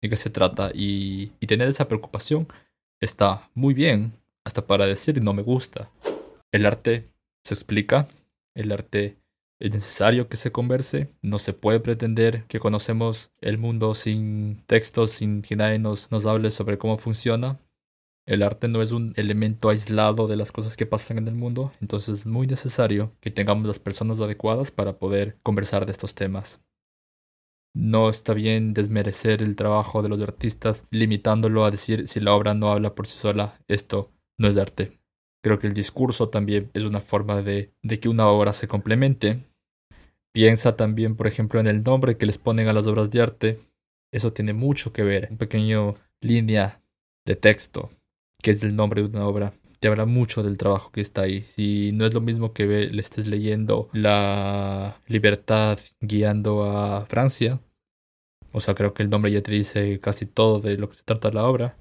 de 0.01 0.09
qué 0.09 0.17
se 0.17 0.31
trata 0.31 0.71
y, 0.75 1.27
tener 1.47 1.69
esa 1.69 1.89
preocupación 1.89 2.49
está 3.01 3.51
muy 3.55 3.75
bien, 3.75 4.15
hasta 4.45 4.67
para 4.67 4.87
decir 4.87 5.23
no 5.23 5.35
me 5.35 5.43
gusta. 5.43 5.91
El 6.53 6.65
arte 6.65 7.11
se 7.45 7.53
explica, 7.53 8.09
el 8.55 8.73
arte 8.73 9.19
es 9.61 9.75
necesario 9.75 10.31
que 10.31 10.39
se 10.39 10.53
converse, 10.53 11.11
no 11.21 11.39
se 11.39 11.53
puede 11.53 11.81
pretender 11.81 12.45
que 12.49 12.61
conocemos 12.61 13.31
el 13.43 13.59
mundo 13.59 13.95
sin 13.95 14.63
textos, 14.67 15.11
sin 15.11 15.43
que 15.43 15.57
nadie 15.57 15.79
nos 15.79 16.09
hable 16.27 16.51
sobre 16.51 16.79
cómo 16.79 16.97
funciona. 16.97 17.61
El 18.31 18.45
arte 18.45 18.69
no 18.69 18.81
es 18.81 18.93
un 18.93 19.13
elemento 19.17 19.71
aislado 19.71 20.29
de 20.29 20.37
las 20.37 20.53
cosas 20.53 20.77
que 20.77 20.87
pasan 20.87 21.19
en 21.19 21.27
el 21.27 21.35
mundo, 21.35 21.73
entonces 21.81 22.21
es 22.21 22.27
muy 22.27 22.47
necesario 22.47 23.13
que 23.19 23.33
tengamos 23.33 23.67
las 23.67 23.81
personas 23.81 24.21
adecuadas 24.21 24.71
para 24.71 25.01
poder 25.01 25.37
conversar 25.43 25.85
de 25.85 25.91
estos 25.91 26.15
temas. 26.15 26.63
No 27.75 28.09
está 28.09 28.33
bien 28.33 28.73
desmerecer 28.73 29.43
el 29.43 29.57
trabajo 29.57 30.01
de 30.01 30.11
los 30.11 30.23
artistas 30.23 30.87
limitándolo 30.93 31.65
a 31.65 31.73
decir 31.73 32.07
si 32.07 32.21
la 32.21 32.33
obra 32.33 32.55
no 32.55 32.71
habla 32.71 32.95
por 32.95 33.09
sí 33.09 33.19
sola, 33.19 33.59
esto 33.67 34.13
no 34.39 34.47
es 34.47 34.57
arte. 34.57 35.01
Creo 35.43 35.59
que 35.59 35.67
el 35.67 35.75
discurso 35.75 36.29
también 36.29 36.71
es 36.73 36.85
una 36.85 37.01
forma 37.01 37.43
de, 37.43 37.73
de 37.83 37.99
que 37.99 38.09
una 38.09 38.29
obra 38.29 38.53
se 38.53 38.69
complemente. 38.69 39.45
Piensa 40.33 40.77
también, 40.77 41.17
por 41.17 41.27
ejemplo, 41.27 41.59
en 41.59 41.67
el 41.67 41.83
nombre 41.83 42.17
que 42.17 42.27
les 42.27 42.39
ponen 42.39 42.69
a 42.69 42.73
las 42.73 42.87
obras 42.87 43.11
de 43.11 43.23
arte. 43.23 43.59
Eso 44.13 44.33
tiene 44.33 44.53
mucho 44.53 44.93
que 44.93 45.03
ver. 45.03 45.27
Un 45.33 45.37
pequeño 45.37 45.97
línea 46.21 46.81
de 47.27 47.35
texto, 47.35 47.91
que 48.43 48.53
es 48.53 48.63
el 48.63 48.77
nombre 48.77 49.03
de 49.03 49.09
una 49.09 49.27
obra, 49.27 49.53
te 49.81 49.89
habla 49.89 50.07
mucho 50.07 50.43
del 50.43 50.59
trabajo 50.59 50.93
que 50.93 51.01
está 51.01 51.23
ahí. 51.23 51.43
Si 51.45 51.93
no 51.93 52.07
es 52.07 52.15
lo 52.15 52.21
mismo 52.21 52.53
que 52.53 52.67
le 52.67 53.01
estés 53.01 53.27
leyendo 53.27 53.89
La 53.93 55.01
libertad 55.07 55.79
guiando 56.01 56.65
a 56.65 57.07
Francia, 57.07 57.61
o 58.53 58.61
sea, 58.61 58.75
creo 58.75 58.95
que 58.95 59.03
el 59.03 59.11
nombre 59.11 59.31
ya 59.31 59.43
te 59.43 59.53
dice 59.53 60.01
casi 60.01 60.27
todo 60.27 60.61
de 60.61 60.77
lo 60.77 60.89
que 60.89 60.97
se 60.97 61.05
trata 61.05 61.31
la 61.31 61.45
obra, 61.45 61.77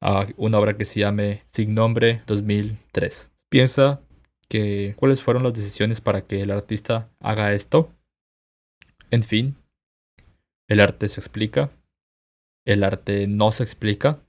a 0.00 0.26
una 0.36 0.58
obra 0.58 0.76
que 0.76 0.84
se 0.84 1.00
llame 1.00 1.44
Sin 1.46 1.74
Nombre 1.74 2.22
2003. 2.26 3.30
Piensa 3.48 4.02
que 4.48 4.94
cuáles 4.96 5.22
fueron 5.22 5.44
las 5.44 5.54
decisiones 5.54 6.00
para 6.00 6.26
que 6.26 6.42
el 6.42 6.50
artista 6.50 7.10
haga 7.20 7.52
esto. 7.54 7.90
En 9.10 9.22
fin, 9.22 9.56
el 10.68 10.80
arte 10.80 11.08
se 11.08 11.20
explica, 11.20 11.70
el 12.66 12.84
arte 12.84 13.26
no 13.28 13.52
se 13.52 13.62
explica, 13.62 14.20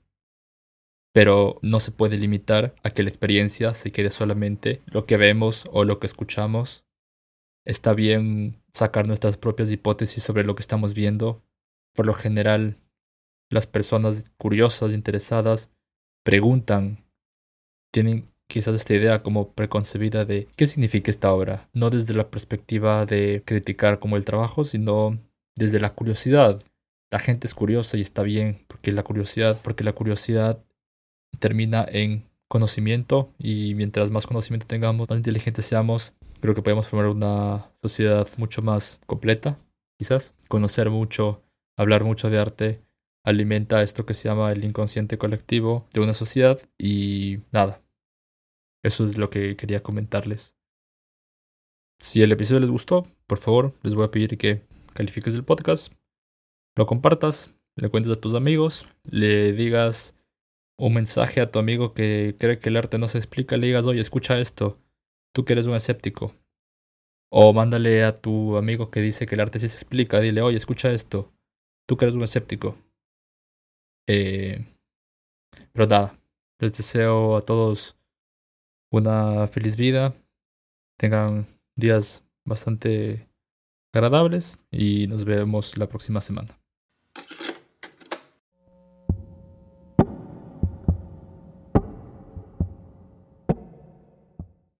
pero 1.16 1.58
no 1.62 1.80
se 1.80 1.92
puede 1.92 2.18
limitar 2.18 2.74
a 2.82 2.90
que 2.90 3.02
la 3.02 3.08
experiencia 3.08 3.72
se 3.72 3.90
quede 3.90 4.10
solamente 4.10 4.82
lo 4.84 5.06
que 5.06 5.16
vemos 5.16 5.66
o 5.72 5.82
lo 5.82 5.98
que 5.98 6.06
escuchamos. 6.06 6.84
Está 7.64 7.94
bien 7.94 8.62
sacar 8.74 9.06
nuestras 9.06 9.38
propias 9.38 9.70
hipótesis 9.70 10.22
sobre 10.22 10.44
lo 10.44 10.54
que 10.54 10.60
estamos 10.60 10.92
viendo. 10.92 11.42
Por 11.94 12.04
lo 12.04 12.12
general, 12.12 12.76
las 13.48 13.66
personas 13.66 14.30
curiosas, 14.36 14.92
interesadas, 14.92 15.70
preguntan, 16.22 17.06
tienen 17.94 18.26
quizás 18.46 18.74
esta 18.74 18.92
idea 18.92 19.22
como 19.22 19.54
preconcebida 19.54 20.26
de 20.26 20.48
qué 20.54 20.66
significa 20.66 21.10
esta 21.10 21.32
obra, 21.32 21.70
no 21.72 21.88
desde 21.88 22.12
la 22.12 22.30
perspectiva 22.30 23.06
de 23.06 23.42
criticar 23.46 24.00
como 24.00 24.18
el 24.18 24.26
trabajo, 24.26 24.64
sino 24.64 25.18
desde 25.56 25.80
la 25.80 25.94
curiosidad. 25.94 26.62
La 27.10 27.20
gente 27.20 27.46
es 27.46 27.54
curiosa 27.54 27.96
y 27.96 28.02
está 28.02 28.22
bien, 28.22 28.66
porque 28.66 28.92
la 28.92 29.02
curiosidad, 29.02 29.58
porque 29.62 29.82
la 29.82 29.94
curiosidad 29.94 30.62
termina 31.38 31.84
en 31.88 32.24
conocimiento 32.48 33.32
y 33.38 33.74
mientras 33.74 34.10
más 34.10 34.26
conocimiento 34.26 34.66
tengamos, 34.66 35.08
más 35.08 35.18
inteligentes 35.18 35.66
seamos, 35.66 36.14
creo 36.40 36.54
que 36.54 36.62
podemos 36.62 36.86
formar 36.86 37.08
una 37.08 37.70
sociedad 37.82 38.28
mucho 38.36 38.62
más 38.62 39.00
completa, 39.06 39.58
quizás. 39.98 40.34
Conocer 40.48 40.90
mucho, 40.90 41.42
hablar 41.76 42.04
mucho 42.04 42.30
de 42.30 42.38
arte, 42.38 42.80
alimenta 43.24 43.82
esto 43.82 44.06
que 44.06 44.14
se 44.14 44.28
llama 44.28 44.52
el 44.52 44.64
inconsciente 44.64 45.18
colectivo 45.18 45.86
de 45.92 46.00
una 46.00 46.14
sociedad 46.14 46.60
y 46.78 47.40
nada. 47.52 47.82
Eso 48.84 49.06
es 49.06 49.18
lo 49.18 49.30
que 49.30 49.56
quería 49.56 49.82
comentarles. 49.82 50.54
Si 52.00 52.22
el 52.22 52.30
episodio 52.30 52.60
les 52.60 52.70
gustó, 52.70 53.06
por 53.26 53.38
favor, 53.38 53.74
les 53.82 53.94
voy 53.94 54.04
a 54.04 54.10
pedir 54.10 54.38
que 54.38 54.62
califiques 54.92 55.34
el 55.34 55.44
podcast, 55.44 55.92
lo 56.76 56.86
compartas, 56.86 57.50
le 57.74 57.88
cuentes 57.88 58.12
a 58.12 58.20
tus 58.20 58.34
amigos, 58.34 58.86
le 59.04 59.52
digas 59.52 60.15
un 60.78 60.94
mensaje 60.94 61.40
a 61.40 61.50
tu 61.50 61.58
amigo 61.58 61.94
que 61.94 62.36
cree 62.38 62.58
que 62.58 62.68
el 62.68 62.76
arte 62.76 62.98
no 62.98 63.08
se 63.08 63.18
explica, 63.18 63.56
le 63.56 63.68
digas, 63.68 63.86
oye, 63.86 64.00
escucha 64.00 64.38
esto, 64.38 64.78
tú 65.34 65.44
que 65.44 65.54
eres 65.54 65.66
un 65.66 65.74
escéptico. 65.74 66.34
O 67.30 67.52
mándale 67.52 68.04
a 68.04 68.14
tu 68.14 68.56
amigo 68.56 68.90
que 68.90 69.00
dice 69.00 69.26
que 69.26 69.34
el 69.34 69.40
arte 69.40 69.58
sí 69.58 69.68
se 69.68 69.76
explica, 69.76 70.20
dile, 70.20 70.42
oye, 70.42 70.56
escucha 70.56 70.92
esto, 70.92 71.32
tú 71.86 71.96
que 71.96 72.04
eres 72.04 72.14
un 72.14 72.22
escéptico. 72.22 72.76
Eh, 74.08 74.64
pero 75.72 75.86
nada, 75.86 76.18
les 76.60 76.72
deseo 76.72 77.36
a 77.36 77.44
todos 77.44 77.98
una 78.90 79.46
feliz 79.48 79.76
vida, 79.76 80.14
tengan 80.98 81.46
días 81.76 82.24
bastante 82.46 83.28
agradables 83.92 84.58
y 84.70 85.06
nos 85.08 85.24
vemos 85.24 85.76
la 85.76 85.88
próxima 85.88 86.20
semana. 86.20 86.58